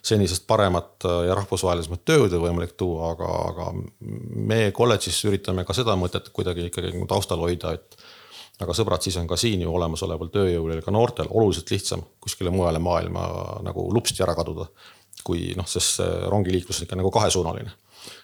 senisest 0.00 0.46
paremat 0.48 1.04
ja 1.26 1.36
rahvusvahelisemat 1.36 2.04
tööjõudu 2.08 2.40
võimalik 2.40 2.72
tuua, 2.80 3.12
aga, 3.12 3.28
aga 3.50 3.66
me 4.00 4.62
kolledžis 4.72 5.20
üritame 5.28 5.66
ka 5.68 5.76
seda 5.76 5.96
mõtet 6.00 6.32
kuidagi 6.32 6.70
ikkagi 6.70 6.94
nagu 6.94 7.08
taustal 7.10 7.44
hoida, 7.44 7.74
et 7.76 7.99
aga 8.60 8.74
sõbrad, 8.76 9.02
siis 9.04 9.16
on 9.20 9.28
ka 9.28 9.38
siin 9.40 9.62
ju 9.64 9.72
olemasoleval 9.72 10.30
tööjõul 10.32 10.74
ja 10.74 10.84
ka 10.84 10.94
noortel 10.94 11.30
oluliselt 11.30 11.70
lihtsam 11.72 12.02
kuskile 12.20 12.52
mujale 12.54 12.80
maailma 12.82 13.26
nagu 13.66 13.88
lupsti 13.94 14.22
ära 14.22 14.36
kaduda. 14.38 14.70
kui 15.20 15.50
noh, 15.52 15.66
sest 15.68 15.98
rongiliiklus 16.32 16.78
on 16.80 16.86
ikka 16.86 16.96
nagu 16.96 17.10
kahesuunaline. 17.12 17.70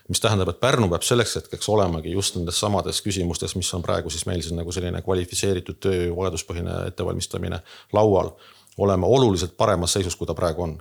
mis 0.09 0.21
tähendab, 0.21 0.49
et 0.49 0.61
Pärnu 0.61 0.89
peab 0.89 1.03
selleks 1.03 1.35
hetkeks 1.37 1.69
olemagi 1.69 2.13
just 2.13 2.37
nendes 2.37 2.61
samades 2.61 3.03
küsimustes, 3.03 3.57
mis 3.57 3.75
on 3.75 3.83
praegu 3.83 4.11
siis 4.11 4.27
meil 4.27 4.43
siin 4.43 4.57
nagu 4.57 4.73
selline 4.73 5.03
kvalifitseeritud 5.03 5.81
tööjõu 5.81 6.17
vajaduspõhine 6.17 6.87
ettevalmistamine 6.87 7.61
laual. 7.93 8.31
olema 8.79 9.07
oluliselt 9.07 9.57
paremas 9.57 9.93
seisus, 9.93 10.17
kui 10.17 10.27
ta 10.27 10.35
praegu 10.35 10.63
on 10.63 10.79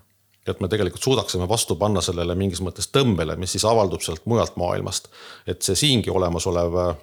et 0.47 0.59
me 0.61 0.67
tegelikult 0.67 1.03
suudaksime 1.03 1.47
vastu 1.49 1.75
panna 1.75 2.01
sellele 2.01 2.35
mingis 2.35 2.61
mõttes 2.61 2.91
tõmbele, 2.93 3.35
mis 3.35 3.51
siis 3.51 3.65
avaldub 3.65 4.01
sealt 4.01 4.25
mujalt 4.25 4.55
maailmast. 4.55 5.09
et 5.47 5.61
see 5.61 5.75
siingi 5.75 6.09
olemasolev 6.09 6.95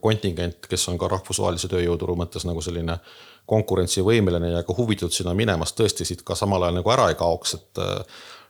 kontingent, 0.00 0.64
kes 0.70 0.88
on 0.88 0.98
ka 0.98 1.10
rahvusvahelise 1.12 1.68
tööjõuturu 1.68 2.14
mõttes 2.16 2.46
nagu 2.48 2.62
selline 2.64 2.96
konkurentsivõimeline 3.46 4.54
ja 4.54 4.62
ka 4.66 4.74
huvitatud 4.74 5.12
sinna 5.14 5.34
minemast, 5.36 5.76
tõesti 5.78 6.06
siit 6.08 6.24
ka 6.26 6.34
samal 6.34 6.64
ajal 6.64 6.78
nagu 6.80 6.92
ära 6.94 7.10
ei 7.12 7.18
kaoks, 7.20 7.54
et 7.58 7.82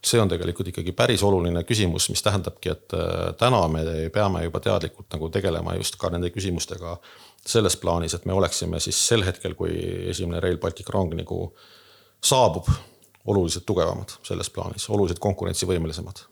see 0.07 0.20
on 0.22 0.31
tegelikult 0.31 0.70
ikkagi 0.70 0.94
päris 0.96 1.25
oluline 1.27 1.64
küsimus, 1.66 2.07
mis 2.12 2.22
tähendabki, 2.22 2.70
et 2.70 2.94
täna 3.40 3.64
me 3.72 3.83
peame 4.14 4.44
juba 4.46 4.62
teadlikult 4.62 5.11
nagu 5.16 5.31
tegelema 5.35 5.75
just 5.81 5.99
ka 6.01 6.12
nende 6.14 6.31
küsimustega 6.31 6.96
selles 7.46 7.77
plaanis, 7.83 8.14
et 8.14 8.25
me 8.25 8.37
oleksime 8.37 8.81
siis 8.81 9.01
sel 9.09 9.27
hetkel, 9.27 9.59
kui 9.59 9.75
esimene 10.12 10.40
Rail 10.40 10.61
Baltic 10.62 10.88
rong 10.94 11.18
nagu 11.18 11.51
saabub, 12.22 12.70
oluliselt 13.27 13.66
tugevamad 13.66 14.16
selles 14.22 14.51
plaanis, 14.55 14.87
oluliselt 14.94 15.18
konkurentsivõimelisemad 15.18 16.25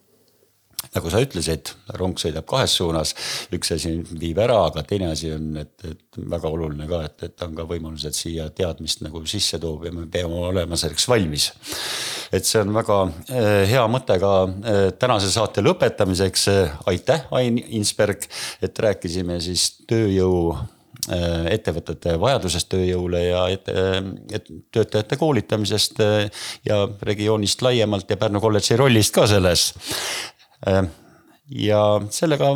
nagu 0.94 1.10
sa 1.12 1.22
ütlesid, 1.24 1.72
rong 1.98 2.18
sõidab 2.20 2.46
kahes 2.50 2.76
suunas, 2.78 3.14
üks 3.54 3.74
asi 3.74 3.96
viib 4.10 4.38
ära, 4.42 4.60
aga 4.68 4.84
teine 4.86 5.10
asi 5.12 5.32
on, 5.34 5.52
et, 5.62 5.74
et 5.86 6.20
väga 6.30 6.50
oluline 6.50 6.88
ka, 6.90 7.00
et, 7.08 7.26
et 7.28 7.46
on 7.46 7.54
ka 7.56 7.66
võimalus, 7.68 8.06
et 8.08 8.16
siia 8.16 8.48
teadmist 8.54 9.02
nagu 9.04 9.22
sisse 9.28 9.60
toob 9.62 9.88
ja 9.88 9.94
me 9.94 10.06
peame 10.10 10.38
olema 10.50 10.78
selleks 10.80 11.08
valmis. 11.10 11.50
et 12.34 12.46
see 12.46 12.60
on 12.62 12.72
väga 12.74 13.00
eh, 13.30 13.64
hea 13.70 13.82
mõte 13.90 14.18
ka 14.20 14.34
eh, 14.44 14.86
tänase 14.98 15.30
saate 15.32 15.62
lõpetamiseks. 15.64 16.46
aitäh, 16.90 17.26
Ain 17.30 17.58
Insberg, 17.58 18.26
et 18.62 18.78
rääkisime 18.78 19.38
siis 19.40 19.66
tööjõu 19.88 20.54
eh, 20.54 21.46
ettevõtete 21.54 22.16
vajadusest 22.20 22.70
tööjõule 22.74 23.22
ja 23.26 23.46
et, 23.54 23.70
et 24.32 24.50
töötajate 24.74 25.18
koolitamisest 25.20 26.02
ja 26.66 26.80
regioonist 27.02 27.62
laiemalt 27.62 28.10
ja 28.10 28.20
Pärnu 28.20 28.42
kolledži 28.42 28.78
rollist 28.80 29.14
ka 29.14 29.26
selles. 29.30 29.72
Äh, 30.68 30.84
ja 31.50 31.80
sellega 32.10 32.54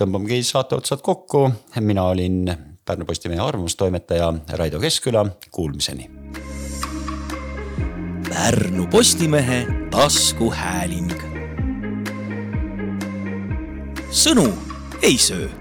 tõmbamegi 0.00 0.42
saate 0.44 0.76
otsad 0.76 1.00
kokku. 1.02 1.50
mina 1.80 2.04
olin 2.04 2.50
Pärnu 2.84 3.04
Postimehe 3.04 3.40
arvamustoimetaja 3.40 4.32
Raido 4.52 4.80
Keskküla, 4.80 5.26
kuulmiseni. 5.50 6.10
Pärnu 8.28 8.86
Postimehe 8.86 9.66
taskuhääling. 9.90 11.12
sõnu 14.10 14.52
ei 15.02 15.18
söö 15.18 15.59